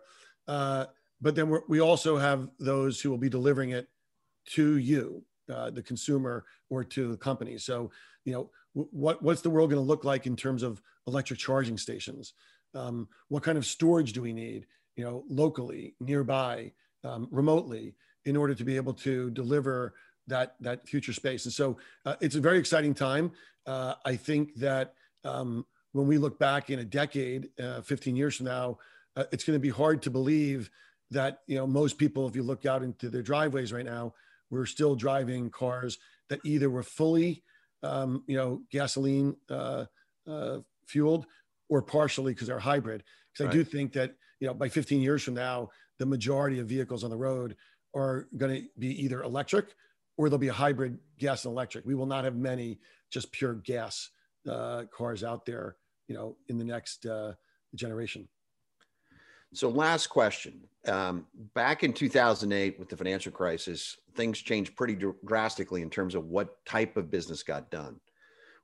Uh, 0.46 0.86
but 1.20 1.34
then 1.34 1.52
we 1.68 1.80
also 1.80 2.16
have 2.16 2.48
those 2.58 3.00
who 3.00 3.10
will 3.10 3.18
be 3.18 3.28
delivering 3.28 3.70
it 3.70 3.88
to 4.46 4.76
you, 4.76 5.22
uh, 5.52 5.70
the 5.70 5.82
consumer, 5.82 6.44
or 6.70 6.84
to 6.84 7.10
the 7.10 7.16
company. 7.16 7.58
So, 7.58 7.90
you 8.24 8.32
know, 8.32 8.50
w- 8.74 8.88
what 8.92 9.22
what's 9.22 9.42
the 9.42 9.50
world 9.50 9.70
going 9.70 9.82
to 9.82 9.86
look 9.86 10.04
like 10.04 10.26
in 10.26 10.36
terms 10.36 10.62
of 10.62 10.80
electric 11.06 11.38
charging 11.38 11.76
stations? 11.76 12.34
Um, 12.74 13.08
what 13.28 13.42
kind 13.42 13.58
of 13.58 13.66
storage 13.66 14.12
do 14.12 14.22
we 14.22 14.32
need? 14.32 14.66
You 14.98 15.04
know, 15.04 15.24
locally, 15.30 15.94
nearby, 16.00 16.72
um, 17.04 17.28
remotely, 17.30 17.94
in 18.24 18.36
order 18.36 18.54
to 18.54 18.64
be 18.64 18.76
able 18.76 18.94
to 18.94 19.30
deliver 19.30 19.94
that 20.26 20.56
that 20.60 20.86
future 20.86 21.12
space. 21.12 21.44
And 21.46 21.52
so 21.52 21.78
uh, 22.04 22.16
it's 22.20 22.34
a 22.34 22.40
very 22.40 22.58
exciting 22.58 22.94
time. 22.94 23.32
Uh, 23.66 23.94
I 24.04 24.16
think 24.16 24.54
that 24.56 24.94
um, 25.24 25.64
when 25.92 26.06
we 26.06 26.18
look 26.18 26.38
back 26.38 26.70
in 26.70 26.78
a 26.80 26.84
decade, 26.84 27.48
uh, 27.60 27.80
15 27.80 28.16
years 28.16 28.36
from 28.36 28.46
now, 28.46 28.78
uh, 29.16 29.24
it's 29.32 29.44
going 29.44 29.56
to 29.56 29.60
be 29.60 29.70
hard 29.70 30.02
to 30.02 30.10
believe 30.10 30.70
that 31.10 31.40
you 31.46 31.56
know 31.56 31.66
most 31.66 31.98
people, 31.98 32.28
if 32.28 32.36
you 32.36 32.42
look 32.42 32.66
out 32.66 32.82
into 32.82 33.08
their 33.08 33.22
driveways 33.22 33.72
right 33.72 33.86
now, 33.86 34.14
we're 34.50 34.66
still 34.66 34.94
driving 34.94 35.50
cars 35.50 35.98
that 36.28 36.40
either 36.44 36.70
were 36.70 36.82
fully 36.82 37.42
um, 37.82 38.22
you 38.26 38.36
know 38.36 38.62
gasoline 38.70 39.36
uh, 39.50 39.84
uh, 40.28 40.58
fueled 40.86 41.26
or 41.68 41.82
partially 41.82 42.32
because 42.32 42.48
they're 42.48 42.58
hybrid. 42.58 43.02
Because 43.32 43.46
right. 43.46 43.54
I 43.54 43.58
do 43.58 43.64
think 43.64 43.92
that 43.94 44.14
you 44.40 44.46
know 44.46 44.54
by 44.54 44.68
15 44.68 45.00
years 45.00 45.22
from 45.22 45.34
now, 45.34 45.68
the 45.98 46.06
majority 46.06 46.58
of 46.58 46.66
vehicles 46.66 47.04
on 47.04 47.10
the 47.10 47.16
road 47.16 47.56
are 47.94 48.28
going 48.36 48.54
to 48.54 48.68
be 48.78 49.02
either 49.02 49.22
electric 49.22 49.74
or 50.16 50.28
there'll 50.28 50.38
be 50.38 50.48
a 50.48 50.52
hybrid 50.52 50.98
gas 51.18 51.44
and 51.44 51.52
electric. 51.52 51.86
We 51.86 51.94
will 51.94 52.06
not 52.06 52.24
have 52.24 52.36
many 52.36 52.80
just 53.10 53.32
pure 53.32 53.54
gas 53.54 54.10
uh, 54.48 54.84
cars 54.94 55.24
out 55.24 55.46
there, 55.46 55.76
you 56.08 56.14
know, 56.14 56.36
in 56.48 56.58
the 56.58 56.64
next 56.64 57.06
uh, 57.06 57.32
generation. 57.74 58.28
So, 59.54 59.70
last 59.70 60.08
question. 60.08 60.60
Um, 60.86 61.26
back 61.54 61.82
in 61.82 61.92
2008, 61.92 62.78
with 62.78 62.88
the 62.88 62.96
financial 62.96 63.32
crisis, 63.32 63.96
things 64.14 64.38
changed 64.40 64.76
pretty 64.76 64.94
dr- 64.94 65.16
drastically 65.24 65.80
in 65.80 65.88
terms 65.88 66.14
of 66.14 66.26
what 66.26 66.64
type 66.66 66.96
of 66.96 67.10
business 67.10 67.42
got 67.42 67.70
done. 67.70 67.98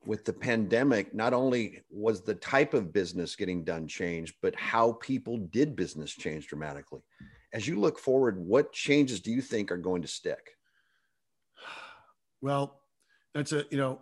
With 0.06 0.24
the 0.24 0.32
pandemic, 0.32 1.14
not 1.14 1.32
only 1.32 1.82
was 1.90 2.20
the 2.20 2.34
type 2.34 2.74
of 2.74 2.92
business 2.92 3.36
getting 3.36 3.64
done 3.64 3.86
changed, 3.86 4.34
but 4.42 4.54
how 4.54 4.92
people 4.92 5.38
did 5.38 5.74
business 5.74 6.12
change 6.12 6.46
dramatically. 6.46 7.00
As 7.52 7.66
you 7.66 7.80
look 7.80 7.98
forward, 7.98 8.38
what 8.38 8.72
changes 8.72 9.20
do 9.20 9.30
you 9.30 9.40
think 9.40 9.70
are 9.70 9.76
going 9.76 10.02
to 10.02 10.08
stick? 10.08 10.56
Well, 12.42 12.80
that's 13.32 13.52
a 13.52 13.64
you 13.70 13.78
know, 13.78 14.00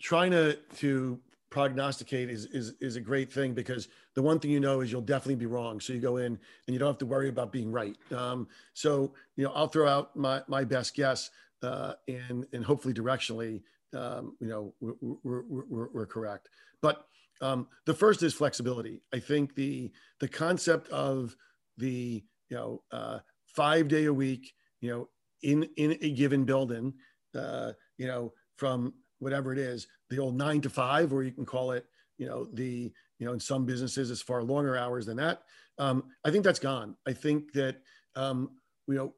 trying 0.00 0.30
to 0.30 0.56
to 0.76 1.20
prognosticate 1.50 2.30
is, 2.30 2.46
is 2.46 2.74
is 2.80 2.96
a 2.96 3.00
great 3.00 3.32
thing 3.32 3.54
because 3.54 3.86
the 4.14 4.22
one 4.22 4.40
thing 4.40 4.50
you 4.50 4.58
know 4.58 4.80
is 4.80 4.90
you'll 4.90 5.00
definitely 5.00 5.36
be 5.36 5.46
wrong. 5.46 5.78
So 5.78 5.92
you 5.92 6.00
go 6.00 6.16
in 6.16 6.26
and 6.26 6.38
you 6.66 6.78
don't 6.78 6.88
have 6.88 6.98
to 6.98 7.06
worry 7.06 7.28
about 7.28 7.52
being 7.52 7.70
right. 7.70 7.96
Um, 8.10 8.48
so 8.72 9.12
you 9.36 9.44
know, 9.44 9.52
I'll 9.52 9.68
throw 9.68 9.88
out 9.88 10.16
my 10.16 10.42
my 10.48 10.64
best 10.64 10.96
guess, 10.96 11.30
uh, 11.62 11.94
and 12.08 12.46
and 12.52 12.64
hopefully 12.64 12.92
directionally, 12.92 13.62
um, 13.94 14.36
you 14.40 14.48
know, 14.48 14.74
we're, 14.80 14.94
we're, 15.22 15.42
we're, 15.48 15.88
we're 15.92 16.06
correct. 16.06 16.48
But 16.82 17.06
um, 17.40 17.68
the 17.86 17.94
first 17.94 18.22
is 18.22 18.34
flexibility. 18.34 19.02
I 19.12 19.18
think 19.18 19.54
the 19.54 19.90
the 20.20 20.28
concept 20.28 20.88
of 20.88 21.34
the 21.76 22.24
you 22.48 22.56
know 22.56 22.82
uh, 22.92 23.18
five 23.46 23.88
day 23.88 24.04
a 24.04 24.12
week, 24.12 24.52
you 24.80 24.90
know, 24.90 25.08
in 25.42 25.68
in 25.76 25.98
a 26.00 26.10
given 26.10 26.44
building, 26.44 26.94
uh, 27.34 27.72
you 27.98 28.06
know, 28.06 28.32
from 28.56 28.94
whatever 29.18 29.52
it 29.52 29.58
is, 29.58 29.86
the 30.10 30.18
old 30.18 30.36
nine 30.36 30.60
to 30.60 30.70
five, 30.70 31.12
or 31.12 31.22
you 31.22 31.32
can 31.32 31.46
call 31.46 31.72
it, 31.72 31.86
you 32.18 32.26
know, 32.26 32.46
the 32.52 32.92
you 33.18 33.26
know, 33.26 33.32
in 33.32 33.40
some 33.40 33.64
businesses 33.64 34.10
it's 34.10 34.22
far 34.22 34.42
longer 34.42 34.76
hours 34.76 35.06
than 35.06 35.16
that. 35.16 35.42
Um, 35.78 36.04
I 36.24 36.30
think 36.30 36.44
that's 36.44 36.58
gone. 36.58 36.96
I 37.06 37.12
think 37.12 37.52
that 37.52 37.76
um, 38.16 38.50
you 38.86 38.94
know, 38.94 39.14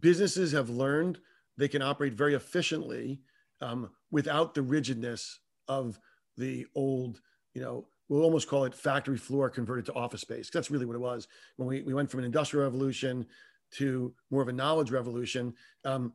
businesses 0.00 0.52
have 0.52 0.70
learned 0.70 1.18
they 1.58 1.68
can 1.68 1.82
operate 1.82 2.14
very 2.14 2.34
efficiently 2.34 3.20
um, 3.62 3.90
without 4.10 4.54
the 4.54 4.62
rigidness 4.62 5.40
of 5.68 5.98
the 6.36 6.66
old, 6.74 7.20
you 7.54 7.62
know, 7.62 7.86
we'll 8.08 8.22
almost 8.22 8.48
call 8.48 8.64
it 8.64 8.74
factory 8.74 9.16
floor 9.16 9.48
converted 9.48 9.86
to 9.86 9.94
office 9.94 10.20
space. 10.20 10.50
That's 10.50 10.70
really 10.70 10.84
what 10.84 10.96
it 10.96 11.00
was 11.00 11.28
when 11.56 11.68
we, 11.68 11.82
we 11.82 11.94
went 11.94 12.10
from 12.10 12.20
an 12.20 12.26
industrial 12.26 12.64
revolution 12.64 13.24
to 13.76 14.12
more 14.30 14.42
of 14.42 14.48
a 14.48 14.52
knowledge 14.52 14.90
revolution. 14.90 15.54
Um, 15.84 16.12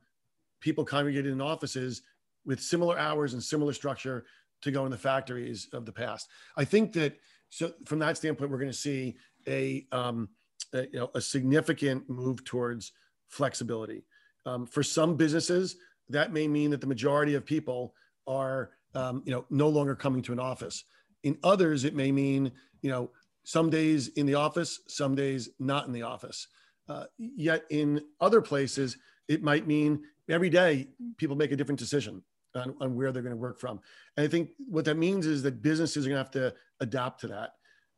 people 0.60 0.86
congregated 0.86 1.32
in 1.32 1.42
offices 1.42 2.04
with 2.46 2.62
similar 2.62 3.00
hours 3.00 3.34
and 3.34 3.42
similar 3.42 3.74
structure 3.74 4.26
to 4.62 4.72
go 4.72 4.86
in 4.86 4.92
the 4.92 4.98
factories 4.98 5.70
of 5.74 5.86
the 5.86 5.92
past. 5.92 6.28
I 6.56 6.66
think 6.66 6.94
that 6.94 7.18
so 7.50 7.72
from 7.86 8.00
that 8.00 8.18
standpoint, 8.18 8.52
we're 8.52 8.58
going 8.58 8.72
to 8.72 8.78
see 8.78 9.16
a, 9.48 9.88
um, 9.92 10.30
a, 10.74 10.84
you 10.92 11.00
know, 11.00 11.10
a 11.16 11.22
significant 11.22 12.10
move 12.10 12.44
towards 12.44 12.92
flexibility. 13.30 14.04
Um, 14.46 14.66
for 14.66 14.84
some 14.84 15.16
businesses, 15.16 15.78
that 16.10 16.34
may 16.34 16.48
mean 16.48 16.72
that 16.72 16.82
the 16.82 16.88
majority 16.88 17.36
of 17.36 17.46
people 17.46 17.94
are 18.26 18.72
um, 18.96 19.22
you 19.26 19.32
know 19.32 19.46
no 19.50 19.70
longer 19.70 19.96
coming 19.96 20.22
to 20.24 20.34
an 20.34 20.40
office. 20.40 20.84
In 21.24 21.38
others, 21.44 21.84
it 21.84 21.96
may 21.96 22.12
mean 22.12 22.52
you 22.82 22.90
know 22.90 23.12
some 23.44 23.70
days 23.70 24.10
in 24.10 24.26
the 24.26 24.36
office, 24.36 24.82
some 24.88 25.16
days 25.16 25.50
not 25.60 25.88
in 25.88 25.94
the 25.94 26.02
office. 26.02 26.48
Uh, 26.90 27.06
yet 27.18 27.66
in 27.70 28.02
other 28.22 28.42
places, 28.42 28.98
it 29.28 29.44
might 29.44 29.68
mean 29.68 30.02
every 30.30 30.50
day 30.50 30.88
people 31.18 31.36
make 31.36 31.52
a 31.52 31.56
different 31.56 31.80
decision 31.80 32.24
on, 32.56 32.76
on 32.80 32.96
where 32.96 33.12
they're 33.12 33.22
going 33.22 33.36
to 33.36 33.42
work 33.42 33.60
from. 33.60 33.80
And 34.16 34.26
I 34.26 34.30
think 34.30 34.50
what 34.70 34.86
that 34.86 34.98
means 34.98 35.26
is 35.26 35.44
that 35.44 35.62
businesses 35.62 36.06
are 36.06 36.10
going 36.10 36.18
to 36.18 36.24
have 36.24 36.52
to 36.52 36.56
adapt 36.80 37.22
to 37.22 37.28
that. 37.28 37.52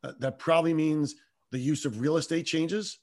Uh, 0.03 0.13
that 0.19 0.39
probably 0.39 0.73
means 0.73 1.15
the 1.51 1.59
use 1.59 1.85
of 1.85 1.99
real 1.99 2.17
estate 2.17 2.45
changes 2.45 2.99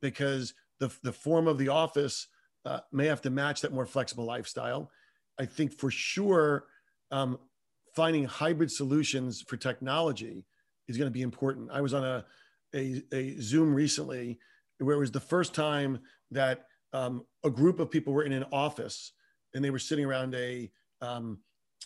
because 0.00 0.54
the, 0.78 0.92
the 1.02 1.12
form 1.12 1.46
of 1.46 1.58
the 1.58 1.68
office 1.68 2.28
uh, 2.68 2.80
may 2.92 3.06
have 3.06 3.22
to 3.22 3.30
match 3.30 3.62
that 3.62 3.72
more 3.72 3.86
flexible 3.86 4.24
lifestyle. 4.24 4.90
I 5.38 5.46
think 5.46 5.72
for 5.72 5.90
sure, 5.90 6.66
um, 7.10 7.38
finding 7.96 8.24
hybrid 8.24 8.70
solutions 8.70 9.40
for 9.40 9.56
technology 9.56 10.44
is 10.86 10.98
going 10.98 11.06
to 11.06 11.12
be 11.12 11.22
important. 11.22 11.70
I 11.72 11.80
was 11.80 11.94
on 11.94 12.04
a, 12.04 12.24
a, 12.74 13.02
a 13.12 13.40
Zoom 13.40 13.74
recently 13.74 14.38
where 14.78 14.96
it 14.96 14.98
was 14.98 15.10
the 15.10 15.20
first 15.20 15.54
time 15.54 16.00
that 16.30 16.66
um, 16.92 17.24
a 17.42 17.50
group 17.50 17.80
of 17.80 17.90
people 17.90 18.12
were 18.12 18.24
in 18.24 18.32
an 18.32 18.44
office 18.52 19.12
and 19.54 19.64
they 19.64 19.70
were 19.70 19.78
sitting 19.78 20.04
around 20.04 20.34
a 20.34 20.70
um, 21.00 21.38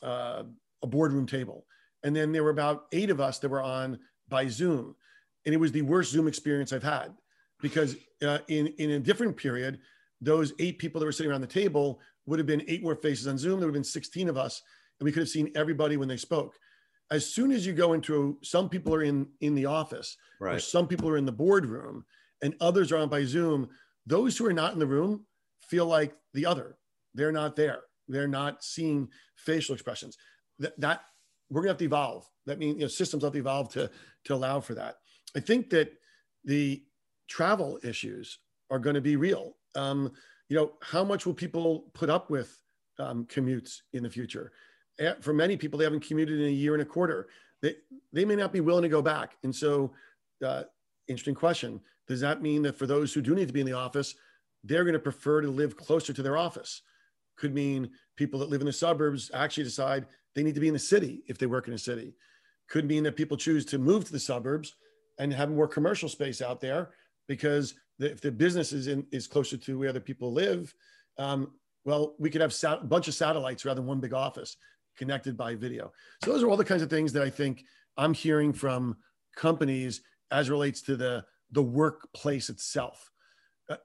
uh, 0.02 0.42
a 0.82 0.86
boardroom 0.86 1.26
table, 1.26 1.64
and 2.02 2.16
then 2.16 2.32
there 2.32 2.42
were 2.42 2.50
about 2.50 2.86
eight 2.92 3.10
of 3.10 3.20
us 3.20 3.38
that 3.38 3.50
were 3.50 3.62
on 3.62 4.00
by 4.28 4.48
Zoom, 4.48 4.96
and 5.44 5.54
it 5.54 5.58
was 5.58 5.70
the 5.70 5.82
worst 5.82 6.10
Zoom 6.10 6.26
experience 6.26 6.72
I've 6.72 6.82
had 6.82 7.14
because 7.60 7.96
uh, 8.26 8.38
in 8.48 8.66
in 8.78 8.90
a 8.90 8.98
different 8.98 9.36
period, 9.36 9.78
those 10.22 10.52
eight 10.60 10.78
people 10.78 11.00
that 11.00 11.04
were 11.04 11.12
sitting 11.12 11.30
around 11.30 11.40
the 11.40 11.46
table 11.46 12.00
would 12.26 12.38
have 12.38 12.46
been 12.46 12.64
eight 12.68 12.82
more 12.82 12.94
faces 12.94 13.26
on 13.26 13.36
Zoom. 13.36 13.58
There 13.58 13.66
would 13.66 13.74
have 13.74 13.82
been 13.82 13.84
16 13.84 14.28
of 14.28 14.38
us, 14.38 14.62
and 14.98 15.04
we 15.04 15.12
could 15.12 15.22
have 15.22 15.28
seen 15.28 15.50
everybody 15.56 15.96
when 15.96 16.08
they 16.08 16.16
spoke. 16.16 16.56
As 17.10 17.28
soon 17.28 17.50
as 17.50 17.66
you 17.66 17.72
go 17.72 17.92
into 17.92 18.38
some 18.42 18.68
people 18.68 18.94
are 18.94 19.02
in 19.02 19.26
in 19.40 19.54
the 19.54 19.66
office, 19.66 20.16
right. 20.40 20.54
or 20.54 20.58
some 20.60 20.86
people 20.86 21.08
are 21.08 21.16
in 21.16 21.26
the 21.26 21.32
boardroom, 21.32 22.04
and 22.40 22.54
others 22.60 22.92
are 22.92 22.98
on 22.98 23.08
by 23.08 23.24
Zoom, 23.24 23.68
those 24.06 24.38
who 24.38 24.46
are 24.46 24.52
not 24.52 24.72
in 24.72 24.78
the 24.78 24.86
room 24.86 25.26
feel 25.60 25.86
like 25.86 26.14
the 26.32 26.46
other. 26.46 26.76
They're 27.14 27.32
not 27.32 27.56
there. 27.56 27.80
They're 28.08 28.28
not 28.28 28.64
seeing 28.64 29.08
facial 29.36 29.74
expressions. 29.74 30.16
That, 30.60 30.78
that 30.80 31.00
we're 31.50 31.62
gonna 31.62 31.70
have 31.70 31.78
to 31.78 31.84
evolve. 31.84 32.26
That 32.46 32.58
means 32.58 32.76
you 32.76 32.82
know 32.82 32.88
systems 32.88 33.24
have 33.24 33.32
to 33.32 33.38
evolve 33.38 33.72
to 33.72 33.90
to 34.24 34.34
allow 34.34 34.60
for 34.60 34.74
that. 34.74 34.96
I 35.36 35.40
think 35.40 35.70
that 35.70 35.92
the 36.44 36.82
travel 37.28 37.78
issues 37.82 38.38
are 38.70 38.78
going 38.78 38.94
to 38.94 39.00
be 39.00 39.16
real. 39.16 39.56
Um, 39.74 40.12
you 40.48 40.56
know, 40.56 40.72
how 40.82 41.04
much 41.04 41.26
will 41.26 41.34
people 41.34 41.90
put 41.94 42.10
up 42.10 42.30
with 42.30 42.62
um, 42.98 43.24
commutes 43.26 43.80
in 43.92 44.02
the 44.02 44.10
future? 44.10 44.52
For 45.20 45.32
many 45.32 45.56
people, 45.56 45.78
they 45.78 45.84
haven't 45.84 46.06
commuted 46.06 46.40
in 46.40 46.46
a 46.46 46.50
year 46.50 46.74
and 46.74 46.82
a 46.82 46.86
quarter. 46.86 47.28
They 47.62 47.76
they 48.12 48.24
may 48.24 48.36
not 48.36 48.52
be 48.52 48.60
willing 48.60 48.82
to 48.82 48.88
go 48.88 49.02
back. 49.02 49.36
And 49.42 49.54
so, 49.54 49.92
uh, 50.44 50.64
interesting 51.08 51.34
question. 51.34 51.80
Does 52.06 52.20
that 52.20 52.42
mean 52.42 52.62
that 52.62 52.76
for 52.76 52.86
those 52.86 53.12
who 53.14 53.22
do 53.22 53.34
need 53.34 53.48
to 53.48 53.54
be 53.54 53.60
in 53.60 53.66
the 53.66 53.72
office, 53.72 54.14
they're 54.64 54.84
going 54.84 54.92
to 54.92 54.98
prefer 54.98 55.40
to 55.40 55.48
live 55.48 55.76
closer 55.76 56.12
to 56.12 56.22
their 56.22 56.36
office? 56.36 56.82
Could 57.36 57.54
mean 57.54 57.90
people 58.16 58.38
that 58.40 58.50
live 58.50 58.60
in 58.60 58.66
the 58.66 58.72
suburbs 58.72 59.30
actually 59.32 59.64
decide 59.64 60.06
they 60.34 60.42
need 60.42 60.54
to 60.54 60.60
be 60.60 60.68
in 60.68 60.74
the 60.74 60.78
city 60.78 61.22
if 61.26 61.38
they 61.38 61.46
work 61.46 61.68
in 61.68 61.74
a 61.74 61.78
city. 61.78 62.14
Could 62.68 62.86
mean 62.86 63.02
that 63.04 63.16
people 63.16 63.36
choose 63.36 63.64
to 63.66 63.78
move 63.78 64.04
to 64.04 64.12
the 64.12 64.18
suburbs 64.18 64.74
and 65.18 65.32
have 65.32 65.50
more 65.50 65.68
commercial 65.68 66.08
space 66.08 66.40
out 66.40 66.60
there 66.60 66.90
because 67.32 67.72
the, 67.98 68.10
if 68.10 68.20
the 68.20 68.30
business 68.30 68.74
is 68.74 68.88
in 68.88 69.06
is 69.10 69.26
closer 69.26 69.56
to 69.56 69.78
where 69.78 69.94
the 69.94 70.00
people 70.00 70.30
live, 70.34 70.74
um, 71.16 71.52
well, 71.86 72.14
we 72.18 72.28
could 72.28 72.42
have 72.42 72.52
sat- 72.52 72.82
a 72.82 72.84
bunch 72.84 73.08
of 73.08 73.14
satellites 73.14 73.64
rather 73.64 73.80
than 73.80 73.86
one 73.86 74.00
big 74.00 74.12
office 74.12 74.58
connected 74.98 75.34
by 75.34 75.54
video. 75.54 75.90
So 76.22 76.30
those 76.30 76.42
are 76.42 76.50
all 76.50 76.58
the 76.58 76.64
kinds 76.72 76.82
of 76.82 76.90
things 76.90 77.10
that 77.14 77.22
I 77.22 77.30
think 77.30 77.64
I'm 77.96 78.12
hearing 78.12 78.52
from 78.52 78.98
companies 79.34 80.02
as 80.30 80.50
relates 80.50 80.82
to 80.82 80.94
the 80.94 81.24
the 81.52 81.62
workplace 81.62 82.50
itself. 82.50 83.10
Uh, 83.70 83.76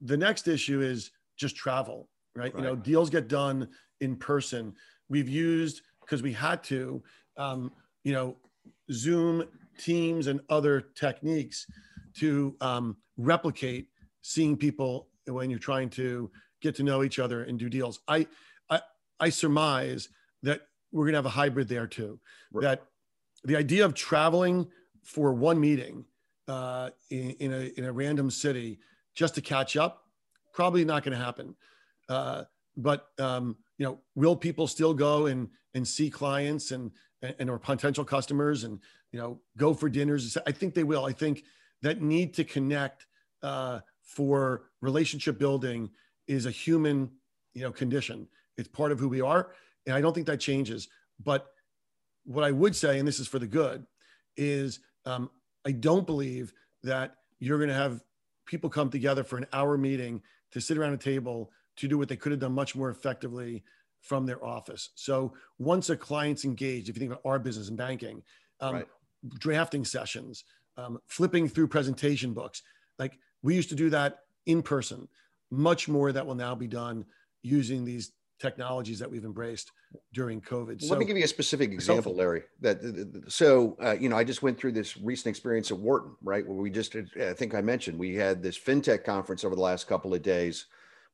the 0.00 0.16
next 0.16 0.46
issue 0.46 0.80
is 0.80 1.10
just 1.36 1.56
travel, 1.56 2.08
right? 2.36 2.54
right? 2.54 2.62
You 2.62 2.68
know, 2.68 2.76
deals 2.76 3.10
get 3.10 3.26
done 3.26 3.68
in 4.00 4.14
person. 4.14 4.74
We've 5.08 5.28
used 5.28 5.82
because 6.02 6.22
we 6.22 6.32
had 6.32 6.62
to, 6.64 7.02
um, 7.36 7.72
you 8.04 8.12
know, 8.12 8.36
Zoom, 8.92 9.44
Teams, 9.76 10.28
and 10.28 10.40
other 10.48 10.80
techniques 10.94 11.66
to 12.18 12.56
um, 12.60 12.96
replicate 13.16 13.88
seeing 14.22 14.56
people 14.56 15.08
when 15.26 15.50
you're 15.50 15.58
trying 15.58 15.90
to 15.90 16.30
get 16.60 16.74
to 16.76 16.82
know 16.82 17.02
each 17.02 17.18
other 17.18 17.44
and 17.44 17.58
do 17.58 17.68
deals. 17.68 18.00
I 18.08 18.26
I, 18.70 18.80
I 19.20 19.28
surmise 19.30 20.08
that 20.42 20.62
we're 20.92 21.04
going 21.04 21.12
to 21.12 21.18
have 21.18 21.26
a 21.26 21.30
hybrid 21.30 21.68
there 21.68 21.86
too. 21.86 22.18
Right. 22.52 22.62
That 22.62 22.84
the 23.44 23.56
idea 23.56 23.84
of 23.84 23.94
traveling 23.94 24.66
for 25.02 25.32
one 25.32 25.60
meeting 25.60 26.04
uh, 26.48 26.90
in, 27.10 27.30
in, 27.38 27.52
a, 27.52 27.78
in 27.78 27.84
a 27.84 27.92
random 27.92 28.30
city 28.30 28.78
just 29.14 29.34
to 29.36 29.40
catch 29.40 29.76
up, 29.76 30.04
probably 30.52 30.84
not 30.84 31.04
going 31.04 31.16
to 31.16 31.24
happen. 31.24 31.54
Uh, 32.08 32.44
but 32.76 33.08
um, 33.18 33.56
you 33.78 33.86
know, 33.86 33.98
will 34.14 34.36
people 34.36 34.66
still 34.66 34.94
go 34.94 35.26
and 35.26 35.48
and 35.74 35.86
see 35.86 36.10
clients 36.10 36.70
and 36.70 36.90
and 37.38 37.50
or 37.50 37.58
potential 37.58 38.04
customers 38.04 38.64
and 38.64 38.80
you 39.12 39.18
know 39.18 39.40
go 39.56 39.74
for 39.74 39.88
dinners? 39.88 40.36
I 40.46 40.52
think 40.52 40.74
they 40.74 40.84
will. 40.84 41.04
I 41.04 41.12
think 41.12 41.44
that 41.82 42.02
need 42.02 42.34
to 42.34 42.44
connect 42.44 43.06
uh, 43.42 43.80
for 44.02 44.64
relationship 44.80 45.38
building 45.38 45.90
is 46.26 46.46
a 46.46 46.50
human 46.50 47.10
you 47.54 47.62
know 47.62 47.72
condition. 47.72 48.26
It's 48.56 48.68
part 48.68 48.92
of 48.92 48.98
who 48.98 49.08
we 49.08 49.20
are, 49.20 49.52
and 49.86 49.94
I 49.94 50.00
don't 50.00 50.14
think 50.14 50.26
that 50.26 50.40
changes. 50.40 50.88
But 51.22 51.46
what 52.24 52.44
I 52.44 52.50
would 52.50 52.74
say, 52.74 52.98
and 52.98 53.06
this 53.06 53.20
is 53.20 53.28
for 53.28 53.38
the 53.38 53.46
good, 53.46 53.86
is 54.36 54.80
um, 55.04 55.30
I 55.64 55.72
don't 55.72 56.06
believe 56.06 56.52
that 56.82 57.16
you're 57.38 57.58
going 57.58 57.68
to 57.68 57.74
have 57.74 58.02
people 58.46 58.70
come 58.70 58.90
together 58.90 59.24
for 59.24 59.36
an 59.36 59.46
hour 59.52 59.76
meeting 59.76 60.22
to 60.52 60.60
sit 60.60 60.78
around 60.78 60.92
a 60.92 60.98
table 60.98 61.50
to 61.76 61.88
do 61.88 61.98
what 61.98 62.08
they 62.08 62.16
could 62.16 62.32
have 62.32 62.40
done 62.40 62.52
much 62.52 62.74
more 62.74 62.90
effectively 62.90 63.62
from 64.00 64.24
their 64.24 64.44
office. 64.44 64.90
So 64.94 65.34
once 65.58 65.90
a 65.90 65.96
client's 65.96 66.44
engaged, 66.44 66.88
if 66.88 66.96
you 66.96 67.00
think 67.00 67.12
about 67.12 67.28
our 67.28 67.38
business 67.38 67.68
and 67.68 67.76
banking, 67.76 68.22
um, 68.60 68.76
right. 68.76 68.86
drafting 69.38 69.84
sessions, 69.84 70.44
um, 70.76 70.98
flipping 71.06 71.48
through 71.48 71.68
presentation 71.68 72.32
books, 72.32 72.62
like 72.98 73.18
we 73.42 73.54
used 73.54 73.68
to 73.70 73.74
do 73.74 73.90
that 73.90 74.20
in 74.46 74.62
person. 74.62 75.08
Much 75.50 75.88
more 75.88 76.12
that 76.12 76.26
will 76.26 76.34
now 76.34 76.54
be 76.54 76.66
done 76.66 77.04
using 77.42 77.84
these 77.84 78.12
technologies 78.38 78.98
that 78.98 79.10
we've 79.10 79.24
embraced 79.24 79.72
during 80.12 80.40
COVID. 80.40 80.82
So, 80.82 80.88
Let 80.90 80.98
me 80.98 81.04
give 81.04 81.16
you 81.16 81.24
a 81.24 81.28
specific 81.28 81.72
example, 81.72 82.14
Larry. 82.14 82.42
That 82.60 83.24
so 83.28 83.76
uh, 83.82 83.96
you 83.98 84.08
know, 84.08 84.16
I 84.16 84.24
just 84.24 84.42
went 84.42 84.58
through 84.58 84.72
this 84.72 84.96
recent 84.96 85.28
experience 85.28 85.70
at 85.70 85.78
Wharton, 85.78 86.16
right? 86.22 86.46
Where 86.46 86.56
we 86.56 86.70
just, 86.70 86.96
I 87.20 87.32
think 87.32 87.54
I 87.54 87.60
mentioned, 87.60 87.98
we 87.98 88.14
had 88.14 88.42
this 88.42 88.58
fintech 88.58 89.04
conference 89.04 89.44
over 89.44 89.54
the 89.54 89.62
last 89.62 89.86
couple 89.86 90.12
of 90.12 90.22
days, 90.22 90.66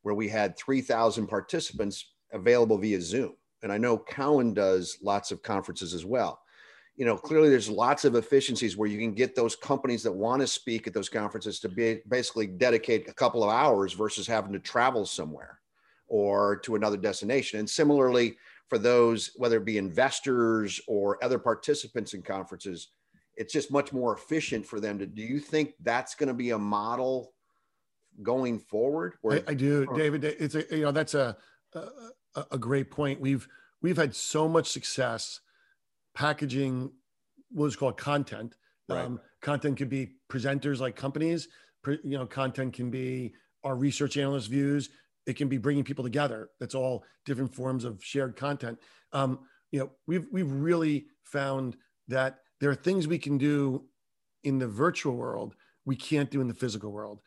where 0.02 0.14
we 0.14 0.28
had 0.28 0.56
three 0.56 0.80
thousand 0.80 1.28
participants 1.28 2.12
available 2.32 2.78
via 2.78 3.00
Zoom, 3.00 3.34
and 3.62 3.72
I 3.72 3.78
know 3.78 3.98
Cowen 3.98 4.54
does 4.54 4.98
lots 5.02 5.30
of 5.30 5.42
conferences 5.42 5.94
as 5.94 6.04
well. 6.04 6.40
You 7.02 7.08
know, 7.08 7.16
clearly 7.16 7.48
there's 7.48 7.68
lots 7.68 8.04
of 8.04 8.14
efficiencies 8.14 8.76
where 8.76 8.88
you 8.88 8.96
can 8.96 9.12
get 9.12 9.34
those 9.34 9.56
companies 9.56 10.04
that 10.04 10.12
want 10.12 10.40
to 10.40 10.46
speak 10.46 10.86
at 10.86 10.94
those 10.94 11.08
conferences 11.08 11.58
to 11.58 11.68
be 11.68 12.00
basically 12.08 12.46
dedicate 12.46 13.08
a 13.08 13.12
couple 13.12 13.42
of 13.42 13.50
hours 13.50 13.92
versus 13.92 14.24
having 14.24 14.52
to 14.52 14.60
travel 14.60 15.04
somewhere 15.04 15.58
or 16.06 16.58
to 16.58 16.76
another 16.76 16.96
destination. 16.96 17.58
And 17.58 17.68
similarly, 17.68 18.36
for 18.68 18.78
those, 18.78 19.32
whether 19.34 19.56
it 19.56 19.64
be 19.64 19.78
investors 19.78 20.80
or 20.86 21.18
other 21.24 21.40
participants 21.40 22.14
in 22.14 22.22
conferences, 22.22 22.90
it's 23.34 23.52
just 23.52 23.72
much 23.72 23.92
more 23.92 24.14
efficient 24.14 24.64
for 24.64 24.78
them 24.78 25.00
to. 25.00 25.04
Do 25.04 25.22
you 25.22 25.40
think 25.40 25.74
that's 25.82 26.14
going 26.14 26.28
to 26.28 26.34
be 26.34 26.50
a 26.50 26.58
model 26.58 27.32
going 28.22 28.60
forward? 28.60 29.14
I, 29.28 29.42
I, 29.48 29.54
do, 29.54 29.88
David. 29.96 30.22
It's 30.22 30.54
a 30.54 30.64
you 30.70 30.82
know 30.82 30.92
that's 30.92 31.14
a, 31.14 31.36
a 31.74 32.44
a 32.52 32.58
great 32.58 32.92
point. 32.92 33.20
We've 33.20 33.48
we've 33.80 33.96
had 33.96 34.14
so 34.14 34.46
much 34.46 34.70
success 34.70 35.40
packaging 36.14 36.90
what 37.50 37.66
is 37.66 37.76
called 37.76 37.96
content. 37.96 38.54
Right. 38.88 39.04
Um, 39.04 39.20
content 39.40 39.76
could 39.78 39.88
be 39.88 40.12
presenters 40.30 40.80
like 40.80 40.96
companies. 40.96 41.48
You 41.86 42.18
know, 42.18 42.26
content 42.26 42.74
can 42.74 42.90
be 42.90 43.34
our 43.64 43.76
research 43.76 44.16
analyst 44.16 44.48
views 44.50 44.90
it 45.26 45.36
can 45.36 45.48
be 45.48 45.58
bringing 45.58 45.84
people 45.84 46.04
together. 46.04 46.50
That's 46.58 46.74
all 46.74 47.04
different 47.24 47.54
forms 47.54 47.84
of 47.84 48.02
shared 48.02 48.36
content. 48.36 48.78
Um, 49.12 49.40
you 49.70 49.80
know, 49.80 49.90
we've 50.06 50.26
we've 50.32 50.50
really 50.50 51.06
found 51.24 51.76
that 52.08 52.38
there 52.60 52.70
are 52.70 52.74
things 52.74 53.06
we 53.06 53.18
can 53.18 53.38
do 53.38 53.84
in 54.44 54.58
the 54.58 54.68
virtual 54.68 55.14
world 55.14 55.54
we 55.84 55.96
can't 55.96 56.30
do 56.30 56.40
in 56.40 56.48
the 56.48 56.54
physical 56.54 56.92
world. 56.92 57.20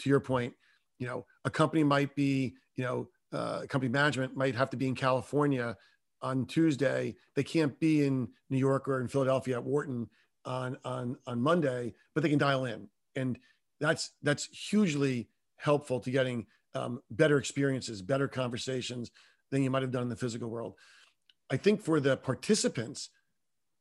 To 0.00 0.10
your 0.10 0.20
point, 0.20 0.54
you 0.98 1.06
know, 1.06 1.26
a 1.44 1.50
company 1.50 1.82
might 1.82 2.14
be, 2.14 2.54
you 2.76 2.84
know, 2.84 3.08
uh, 3.32 3.62
company 3.68 3.90
management 3.90 4.36
might 4.36 4.54
have 4.54 4.70
to 4.70 4.76
be 4.76 4.86
in 4.86 4.94
California 4.94 5.76
on 6.22 6.46
Tuesday. 6.46 7.14
They 7.34 7.42
can't 7.42 7.78
be 7.78 8.06
in 8.06 8.28
New 8.50 8.58
York 8.58 8.88
or 8.88 9.00
in 9.00 9.08
Philadelphia 9.08 9.56
at 9.56 9.64
Wharton 9.64 10.08
on 10.44 10.78
on 10.84 11.16
on 11.26 11.40
Monday, 11.40 11.94
but 12.14 12.22
they 12.22 12.28
can 12.30 12.38
dial 12.38 12.64
in, 12.64 12.88
and 13.16 13.38
that's 13.80 14.12
that's 14.22 14.46
hugely 14.46 15.28
helpful 15.56 16.00
to 16.00 16.10
getting 16.10 16.46
um, 16.74 17.02
better 17.10 17.38
experiences, 17.38 18.02
better 18.02 18.28
conversations 18.28 19.10
than 19.50 19.62
you 19.62 19.70
might 19.70 19.82
have 19.82 19.90
done 19.90 20.02
in 20.02 20.08
the 20.08 20.16
physical 20.16 20.48
world. 20.48 20.74
I 21.50 21.56
think 21.56 21.82
for 21.82 22.00
the 22.00 22.16
participants, 22.16 23.10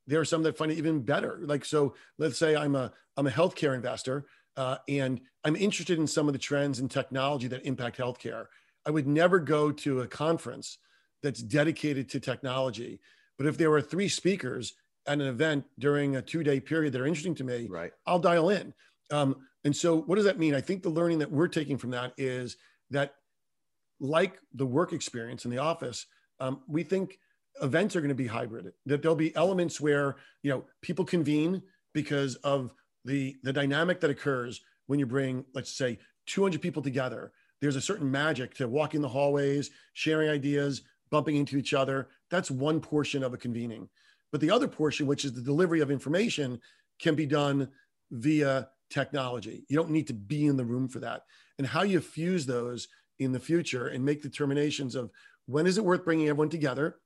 there 0.07 0.19
are 0.19 0.25
some 0.25 0.43
that 0.43 0.57
find 0.57 0.71
it 0.71 0.77
even 0.77 1.01
better. 1.01 1.39
Like, 1.43 1.65
so 1.65 1.95
let's 2.17 2.37
say 2.37 2.55
I'm 2.55 2.75
a, 2.75 2.91
I'm 3.17 3.27
a 3.27 3.31
healthcare 3.31 3.75
investor 3.75 4.25
uh, 4.55 4.77
and 4.87 5.21
I'm 5.43 5.55
interested 5.55 5.99
in 5.99 6.07
some 6.07 6.27
of 6.27 6.33
the 6.33 6.39
trends 6.39 6.79
in 6.79 6.89
technology 6.89 7.47
that 7.47 7.65
impact 7.65 7.97
healthcare. 7.97 8.45
I 8.85 8.91
would 8.91 9.07
never 9.07 9.39
go 9.39 9.71
to 9.71 10.01
a 10.01 10.07
conference 10.07 10.77
that's 11.23 11.41
dedicated 11.41 12.09
to 12.09 12.19
technology. 12.19 12.99
But 13.37 13.47
if 13.47 13.57
there 13.57 13.69
were 13.69 13.81
three 13.81 14.09
speakers 14.09 14.73
at 15.07 15.19
an 15.19 15.27
event 15.27 15.65
during 15.79 16.15
a 16.15 16.21
two 16.21 16.43
day 16.43 16.59
period 16.59 16.93
that 16.93 17.01
are 17.01 17.07
interesting 17.07 17.35
to 17.35 17.43
me, 17.43 17.67
right. 17.69 17.91
I'll 18.05 18.19
dial 18.19 18.49
in. 18.49 18.73
Um, 19.11 19.37
and 19.63 19.75
so, 19.75 20.01
what 20.01 20.15
does 20.15 20.25
that 20.25 20.39
mean? 20.39 20.53
I 20.53 20.61
think 20.61 20.83
the 20.83 20.89
learning 20.89 21.19
that 21.19 21.31
we're 21.31 21.47
taking 21.47 21.77
from 21.77 21.91
that 21.91 22.13
is 22.17 22.57
that 22.91 23.15
like 23.99 24.39
the 24.53 24.65
work 24.65 24.93
experience 24.93 25.45
in 25.45 25.51
the 25.51 25.57
office, 25.57 26.05
um, 26.39 26.61
we 26.67 26.83
think 26.83 27.19
events 27.61 27.95
are 27.95 28.01
going 28.01 28.09
to 28.09 28.15
be 28.15 28.27
hybrid. 28.27 28.71
That 28.85 29.01
there'll 29.01 29.15
be 29.15 29.35
elements 29.35 29.81
where 29.81 30.17
you 30.43 30.51
know 30.51 30.65
people 30.81 31.05
convene 31.05 31.61
because 31.93 32.35
of 32.35 32.73
the 33.05 33.35
the 33.43 33.53
dynamic 33.53 33.99
that 34.01 34.09
occurs 34.09 34.61
when 34.87 34.99
you 34.99 35.05
bring, 35.05 35.43
let's 35.53 35.73
say, 35.73 35.99
200 36.27 36.61
people 36.61 36.81
together. 36.81 37.31
There's 37.59 37.75
a 37.75 37.81
certain 37.81 38.09
magic 38.09 38.53
to 38.55 38.67
walking 38.67 39.01
the 39.01 39.09
hallways, 39.09 39.71
sharing 39.93 40.29
ideas, 40.29 40.83
bumping 41.09 41.35
into 41.35 41.57
each 41.57 41.73
other. 41.73 42.09
That's 42.29 42.51
one 42.51 42.79
portion 42.79 43.23
of 43.23 43.33
a 43.33 43.37
convening. 43.37 43.89
But 44.31 44.41
the 44.41 44.51
other 44.51 44.67
portion, 44.67 45.07
which 45.07 45.25
is 45.25 45.33
the 45.33 45.41
delivery 45.41 45.79
of 45.79 45.91
information, 45.91 46.59
can 46.99 47.15
be 47.15 47.25
done 47.25 47.69
via 48.11 48.69
technology. 48.89 49.65
You 49.69 49.77
don't 49.77 49.91
need 49.91 50.07
to 50.07 50.13
be 50.13 50.45
in 50.45 50.57
the 50.57 50.65
room 50.65 50.87
for 50.87 50.99
that 50.99 51.23
and 51.57 51.67
how 51.67 51.83
you 51.83 51.99
fuse 51.99 52.45
those 52.45 52.87
in 53.19 53.31
the 53.31 53.39
future 53.39 53.87
and 53.87 54.03
make 54.03 54.21
determinations 54.21 54.95
of 54.95 55.11
when 55.45 55.65
is 55.65 55.77
it 55.77 55.83
worth 55.83 56.05
bringing 56.05 56.27
everyone 56.27 56.49
together 56.49 56.97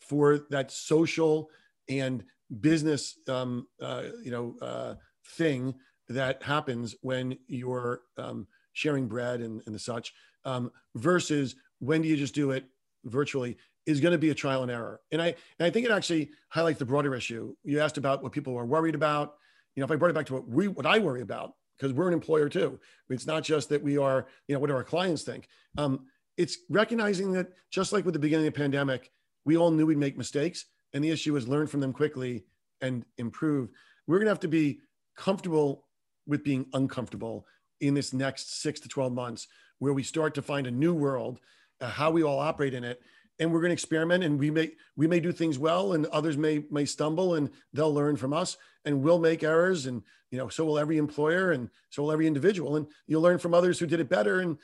for 0.00 0.40
that 0.50 0.70
social 0.70 1.50
and 1.88 2.24
business 2.60 3.18
um, 3.28 3.66
uh, 3.80 4.04
you 4.22 4.30
know 4.30 4.56
uh, 4.60 4.94
thing 5.36 5.74
that 6.08 6.42
happens 6.42 6.96
when 7.02 7.38
you're 7.46 8.00
um, 8.18 8.46
sharing 8.72 9.06
bread 9.06 9.40
and, 9.40 9.62
and 9.66 9.74
the 9.74 9.78
such 9.78 10.12
um, 10.44 10.70
versus 10.96 11.54
when 11.78 12.02
do 12.02 12.08
you 12.08 12.16
just 12.16 12.34
do 12.34 12.50
it 12.50 12.64
virtually 13.04 13.56
is 13.86 14.00
going 14.00 14.12
to 14.12 14.18
be 14.18 14.30
a 14.30 14.34
trial 14.34 14.62
and 14.62 14.70
error 14.70 15.00
and 15.12 15.22
I, 15.22 15.26
and 15.58 15.66
I 15.66 15.70
think 15.70 15.86
it 15.86 15.92
actually 15.92 16.30
highlights 16.48 16.78
the 16.78 16.84
broader 16.84 17.14
issue 17.14 17.54
you 17.64 17.80
asked 17.80 17.98
about 17.98 18.22
what 18.22 18.32
people 18.32 18.56
are 18.56 18.66
worried 18.66 18.94
about 18.94 19.36
you 19.74 19.80
know 19.80 19.84
if 19.84 19.90
i 19.90 19.96
brought 19.96 20.10
it 20.10 20.14
back 20.14 20.26
to 20.26 20.34
what 20.34 20.48
we 20.48 20.68
what 20.68 20.86
i 20.86 20.98
worry 20.98 21.22
about 21.22 21.54
because 21.80 21.94
we're 21.94 22.08
an 22.08 22.14
employer 22.14 22.48
too. 22.48 22.78
It's 23.08 23.26
not 23.26 23.42
just 23.42 23.70
that 23.70 23.82
we 23.82 23.96
are, 23.96 24.26
you 24.46 24.54
know, 24.54 24.60
what 24.60 24.68
do 24.68 24.74
our 24.74 24.84
clients 24.84 25.22
think? 25.22 25.48
Um, 25.78 26.06
it's 26.36 26.58
recognizing 26.68 27.32
that 27.32 27.48
just 27.70 27.92
like 27.92 28.04
with 28.04 28.14
the 28.14 28.20
beginning 28.20 28.46
of 28.46 28.52
the 28.52 28.58
pandemic, 28.58 29.10
we 29.44 29.56
all 29.56 29.70
knew 29.70 29.86
we'd 29.86 29.98
make 29.98 30.18
mistakes. 30.18 30.66
And 30.92 31.02
the 31.02 31.10
issue 31.10 31.36
is 31.36 31.48
learn 31.48 31.66
from 31.66 31.80
them 31.80 31.92
quickly 31.92 32.44
and 32.82 33.04
improve. 33.16 33.70
We're 34.06 34.18
going 34.18 34.26
to 34.26 34.32
have 34.32 34.40
to 34.40 34.48
be 34.48 34.80
comfortable 35.16 35.86
with 36.26 36.44
being 36.44 36.66
uncomfortable 36.74 37.46
in 37.80 37.94
this 37.94 38.12
next 38.12 38.60
six 38.60 38.80
to 38.80 38.88
12 38.88 39.12
months, 39.12 39.48
where 39.78 39.94
we 39.94 40.02
start 40.02 40.34
to 40.34 40.42
find 40.42 40.66
a 40.66 40.70
new 40.70 40.92
world, 40.92 41.40
how 41.80 42.10
we 42.10 42.22
all 42.22 42.38
operate 42.38 42.74
in 42.74 42.84
it. 42.84 43.00
And 43.38 43.50
we're 43.52 43.60
going 43.60 43.70
to 43.70 43.74
experiment 43.74 44.22
and 44.22 44.38
we 44.38 44.50
may, 44.50 44.72
we 44.96 45.06
may 45.06 45.18
do 45.18 45.32
things 45.32 45.58
well 45.58 45.94
and 45.94 46.04
others 46.06 46.36
may, 46.36 46.64
may 46.70 46.84
stumble 46.84 47.34
and 47.36 47.50
they'll 47.72 47.92
learn 47.92 48.16
from 48.16 48.34
us 48.34 48.58
and 48.84 49.02
we'll 49.02 49.18
make 49.18 49.42
errors 49.42 49.86
and 49.86 50.02
you 50.30 50.38
know 50.38 50.48
so 50.48 50.64
will 50.64 50.78
every 50.78 50.98
employer 50.98 51.52
and 51.52 51.70
so 51.88 52.02
will 52.02 52.12
every 52.12 52.26
individual. 52.26 52.76
And 52.76 52.86
you'll 53.06 53.22
learn 53.22 53.38
from 53.38 53.54
others 53.54 53.78
who 53.78 53.86
did 53.86 54.00
it 54.00 54.10
better 54.10 54.40
and 54.40 54.58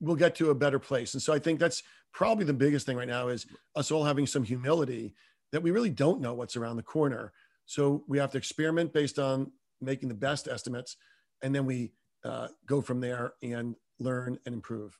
we'll 0.00 0.16
get 0.16 0.34
to 0.36 0.50
a 0.50 0.54
better 0.54 0.78
place. 0.78 1.14
And 1.14 1.22
so 1.22 1.32
i 1.32 1.38
think 1.38 1.60
that's 1.60 1.82
probably 2.12 2.44
the 2.44 2.52
biggest 2.52 2.86
thing 2.86 2.96
right 2.96 3.08
now 3.08 3.28
is 3.28 3.46
us 3.76 3.90
all 3.90 4.04
having 4.04 4.26
some 4.26 4.42
humility 4.42 5.14
that 5.52 5.62
we 5.62 5.70
really 5.70 5.90
don't 5.90 6.20
know 6.20 6.34
what's 6.34 6.56
around 6.56 6.76
the 6.76 6.82
corner. 6.82 7.32
So 7.66 8.04
we 8.08 8.18
have 8.18 8.32
to 8.32 8.38
experiment 8.38 8.92
based 8.92 9.18
on 9.18 9.52
making 9.80 10.08
the 10.08 10.14
best 10.14 10.48
estimates 10.48 10.96
and 11.40 11.54
then 11.54 11.66
we 11.66 11.92
uh, 12.24 12.48
go 12.66 12.80
from 12.80 13.00
there 13.00 13.34
and 13.42 13.76
learn 13.98 14.38
and 14.44 14.54
improve 14.54 14.98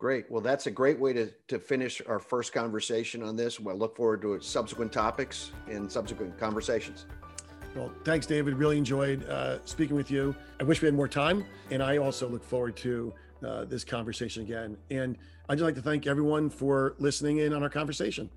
Great. 0.00 0.30
Well, 0.30 0.40
that's 0.40 0.66
a 0.66 0.70
great 0.70 0.98
way 0.98 1.12
to, 1.12 1.30
to 1.48 1.58
finish 1.58 2.00
our 2.06 2.18
first 2.18 2.54
conversation 2.54 3.22
on 3.22 3.36
this. 3.36 3.60
We'll 3.60 3.76
look 3.76 3.94
forward 3.94 4.22
to 4.22 4.40
subsequent 4.40 4.92
topics 4.92 5.52
and 5.68 5.92
subsequent 5.92 6.38
conversations. 6.38 7.04
Well, 7.76 7.92
thanks, 8.02 8.26
David. 8.26 8.54
Really 8.54 8.78
enjoyed 8.78 9.28
uh, 9.28 9.62
speaking 9.66 9.94
with 9.94 10.10
you. 10.10 10.34
I 10.58 10.64
wish 10.64 10.80
we 10.80 10.86
had 10.86 10.94
more 10.94 11.06
time. 11.06 11.44
And 11.70 11.82
I 11.82 11.98
also 11.98 12.26
look 12.30 12.42
forward 12.42 12.78
to 12.78 13.12
uh, 13.46 13.66
this 13.66 13.84
conversation 13.84 14.42
again. 14.42 14.78
And 14.90 15.18
I'd 15.50 15.56
just 15.56 15.66
like 15.66 15.74
to 15.74 15.82
thank 15.82 16.06
everyone 16.06 16.48
for 16.48 16.94
listening 16.98 17.36
in 17.36 17.52
on 17.52 17.62
our 17.62 17.68
conversation. 17.68 18.30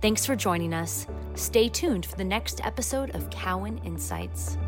Thanks 0.00 0.26
for 0.26 0.34
joining 0.34 0.74
us. 0.74 1.06
Stay 1.36 1.68
tuned 1.68 2.04
for 2.04 2.16
the 2.16 2.24
next 2.24 2.60
episode 2.66 3.12
of 3.14 3.30
Cowen 3.30 3.78
Insights. 3.84 4.58